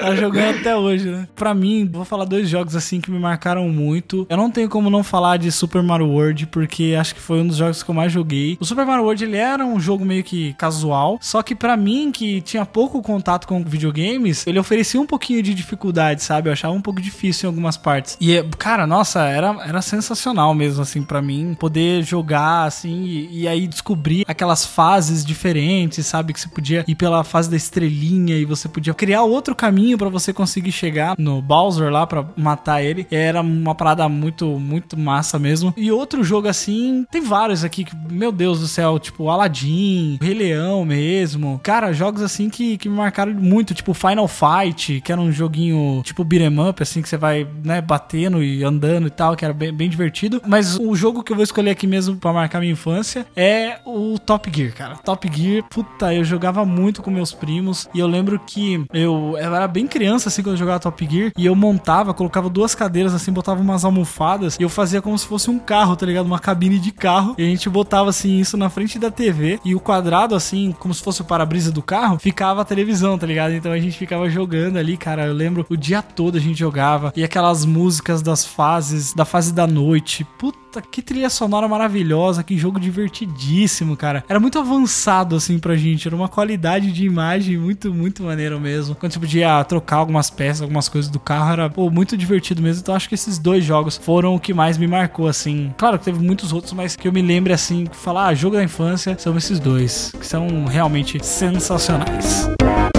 [0.00, 1.28] Tá jogando até hoje, né?
[1.34, 4.26] Pra mim, vou falar dois jogos assim que me marcaram muito.
[4.28, 7.46] Eu não tenho como não falar de Super Mario World, porque acho que foi um
[7.46, 8.56] dos jogos que eu mais joguei.
[8.60, 12.10] O Super Mario World, ele era um jogo meio que casual, só que pra mim,
[12.12, 16.48] que tinha pouco contato com videogames, ele oferecia um pouquinho de dificuldade, sabe?
[16.48, 18.16] Eu achava um pouco difícil em algumas partes.
[18.20, 23.48] E, cara, nossa, era, era sensacional mesmo, assim, pra mim, poder jogar, assim, e, e
[23.48, 26.32] aí descobrir aquelas fases diferentes, sabe?
[26.32, 30.08] Que você podia ir pela fase da estrelinha e você podia criar outro caminho pra
[30.08, 33.06] você conseguir chegar no Bowser lá pra matar ele.
[33.10, 35.74] Era uma parada muito, muito massa mesmo.
[35.76, 40.34] E outro jogo assim, tem vários aqui que, meu Deus do céu, tipo Aladdin, Rei
[40.34, 41.60] Leão mesmo.
[41.62, 46.02] Cara, jogos assim que, que me marcaram muito, tipo Final Fight, que era um joguinho
[46.04, 49.54] tipo beat'em up, assim, que você vai, né, batendo e andando e tal, que era
[49.54, 50.40] bem, bem divertido.
[50.46, 54.18] Mas o jogo que eu vou escolher aqui mesmo pra marcar minha infância é o
[54.18, 54.96] Top Gear, cara.
[54.96, 59.54] Top Gear, puta, eu jogava muito com meus primos e eu lembro que eu, eu
[59.54, 63.14] era bem criança, assim, quando eu jogava Top Gear e eu montava, colocava duas cadeiras,
[63.14, 66.26] assim, botava umas almofadas e eu fazia como se fosse um carro, tá ligado?
[66.26, 69.74] Uma cabine de carro e a gente botava, assim, isso na frente da TV e
[69.74, 73.54] o quadrado, assim, como se fosse o para-brisa do carro, ficava a televisão, tá ligado?
[73.54, 75.26] Então a gente ficava jogando ali, cara.
[75.26, 78.73] Eu lembro o dia todo a gente jogava e aquelas músicas das fases,
[79.14, 80.26] da fase da noite.
[80.38, 84.24] Puta, que trilha sonora maravilhosa, que jogo divertidíssimo, cara.
[84.28, 86.08] Era muito avançado, assim, pra gente.
[86.08, 88.94] Era uma qualidade de imagem muito, muito maneiro mesmo.
[88.94, 92.80] Quando você podia trocar algumas peças, algumas coisas do carro, era, pô, muito divertido mesmo.
[92.80, 95.72] Então acho que esses dois jogos foram o que mais me marcou, assim.
[95.76, 98.64] Claro que teve muitos outros, mas que eu me lembre, assim, falar, ah, jogo da
[98.64, 102.48] infância, são esses dois, que são realmente sensacionais.
[102.60, 102.93] Então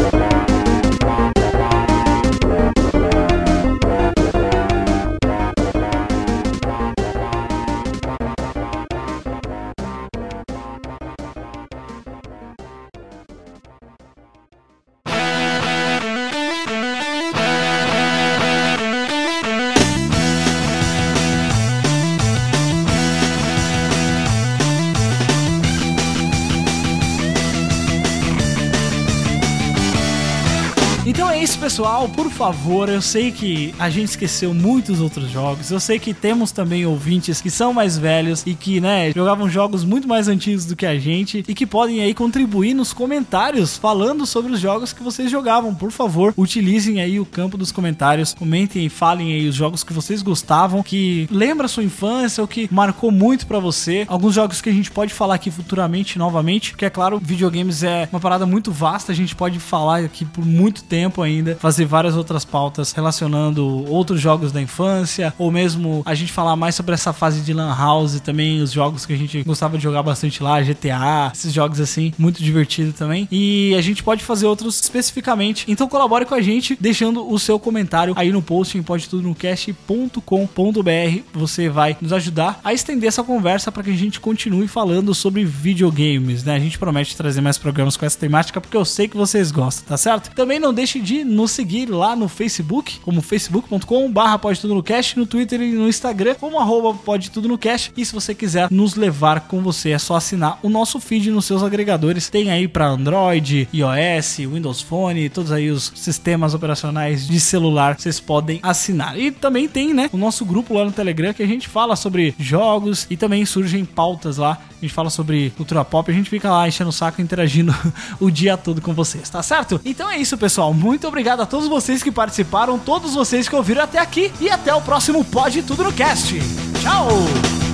[32.35, 35.71] favor, eu sei que a gente esqueceu muitos outros jogos.
[35.71, 39.85] Eu sei que temos também ouvintes que são mais velhos e que, né, jogavam jogos
[39.85, 44.25] muito mais antigos do que a gente e que podem aí contribuir nos comentários falando
[44.25, 45.73] sobre os jogos que vocês jogavam.
[45.73, 49.93] Por favor, utilizem aí o campo dos comentários, comentem e falem aí os jogos que
[49.93, 54.05] vocês gostavam, que lembra a sua infância ou que marcou muito pra você.
[54.09, 58.09] Alguns jogos que a gente pode falar aqui futuramente novamente, porque é claro, videogames é
[58.11, 62.13] uma parada muito vasta, a gente pode falar aqui por muito tempo ainda, fazer várias
[62.13, 67.13] outras pautas relacionando outros jogos da infância, ou mesmo a gente falar mais sobre essa
[67.13, 70.61] fase de Lan House também, os jogos que a gente gostava de jogar bastante lá,
[70.61, 73.27] GTA, esses jogos assim, muito divertido também.
[73.31, 75.65] E a gente pode fazer outros especificamente.
[75.67, 81.23] Então colabore com a gente, deixando o seu comentário aí no post em podtudonocast.com.br.
[81.33, 85.45] Você vai nos ajudar a estender essa conversa para que a gente continue falando sobre
[85.45, 86.55] videogames, né?
[86.55, 89.85] A gente promete trazer mais programas com essa temática porque eu sei que vocês gostam,
[89.87, 90.33] tá certo?
[90.35, 94.83] Também não deixe de nos seguir lá no Facebook, como facebook.com barra pode tudo no
[94.83, 97.91] cast, no Twitter e no Instagram, como arroba pode tudo no cast.
[97.95, 101.45] E se você quiser nos levar com você, é só assinar o nosso feed nos
[101.45, 102.29] seus agregadores.
[102.29, 108.19] Tem aí para Android, iOS, Windows Phone, todos aí os sistemas operacionais de celular, vocês
[108.19, 109.17] podem assinar.
[109.19, 112.35] E também tem, né, o nosso grupo lá no Telegram que a gente fala sobre
[112.39, 114.59] jogos e também surgem pautas lá.
[114.85, 117.73] A gente fala sobre cultura pop, a gente fica lá enchendo o saco, interagindo
[118.21, 119.81] o dia todo com vocês, tá certo?
[119.83, 120.75] Então é isso, pessoal.
[120.75, 124.73] Muito obrigado a todos vocês que participaram, todos vocês que ouviram até aqui e até
[124.75, 126.35] o próximo Pode Tudo no Cast.
[126.81, 127.64] Tchau!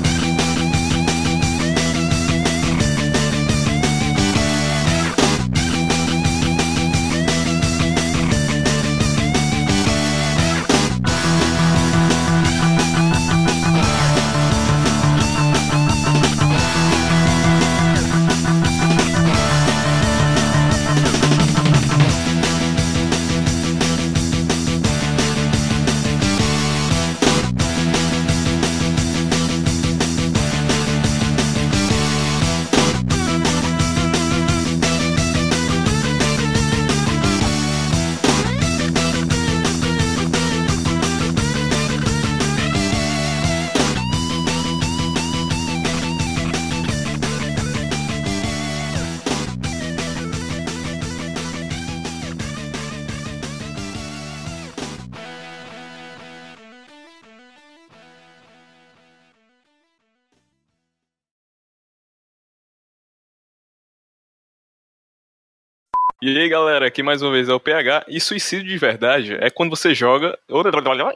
[66.32, 68.06] E aí, galera, aqui mais uma vez é o PH.
[68.08, 70.38] E suicídio de verdade é quando você joga.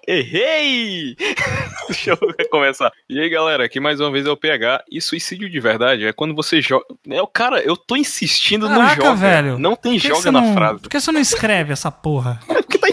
[0.06, 1.16] Errei!
[1.88, 2.92] Deixa eu começar.
[3.10, 4.84] E aí, galera, aqui mais uma vez é o PH.
[4.92, 6.84] E suicídio de verdade é quando você joga.
[7.10, 9.16] É, o cara, eu tô insistindo no Caraca, joga.
[9.16, 9.58] velho.
[9.58, 10.82] Não tem joga na não- frase.
[10.82, 12.42] Por que você não escreve essa porra?
[12.50, 12.88] É porque tá,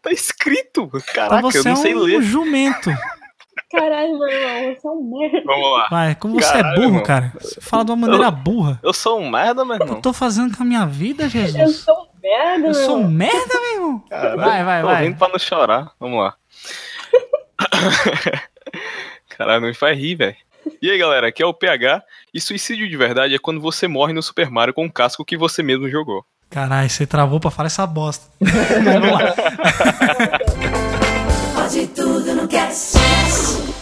[0.00, 0.84] tá escrito.
[0.94, 2.22] Então Caraca, você eu não é sei um ler.
[2.22, 2.90] jumento.
[3.70, 5.42] Caralho, meu irmão, você é um merda.
[5.44, 5.88] Vamos lá.
[5.90, 7.02] Vai, como você Caralho, é burro, irmão.
[7.02, 7.32] cara.
[7.40, 8.78] Você fala de uma maneira burra.
[8.82, 10.00] Eu sou um merda, meu O que eu irmão.
[10.00, 11.76] tô fazendo com a minha vida, Eu Jesus?
[11.78, 13.10] sou um merda, Eu meu sou um irmão.
[13.12, 13.98] merda, meu irmão.
[14.08, 15.04] Caralho, Vai, vai, tô vai.
[15.04, 15.90] rindo pra não chorar.
[15.98, 16.34] Vamos lá.
[19.36, 20.36] Caralho, não me faz rir, velho.
[20.80, 22.02] E aí, galera, aqui é o PH.
[22.32, 25.36] E suicídio de verdade é quando você morre no Super Mario com um casco que
[25.36, 26.24] você mesmo jogou.
[26.50, 28.26] Caralho, você travou pra falar essa bosta.
[28.40, 29.34] Vamos lá.
[31.66, 33.75] Pode tudo no cast.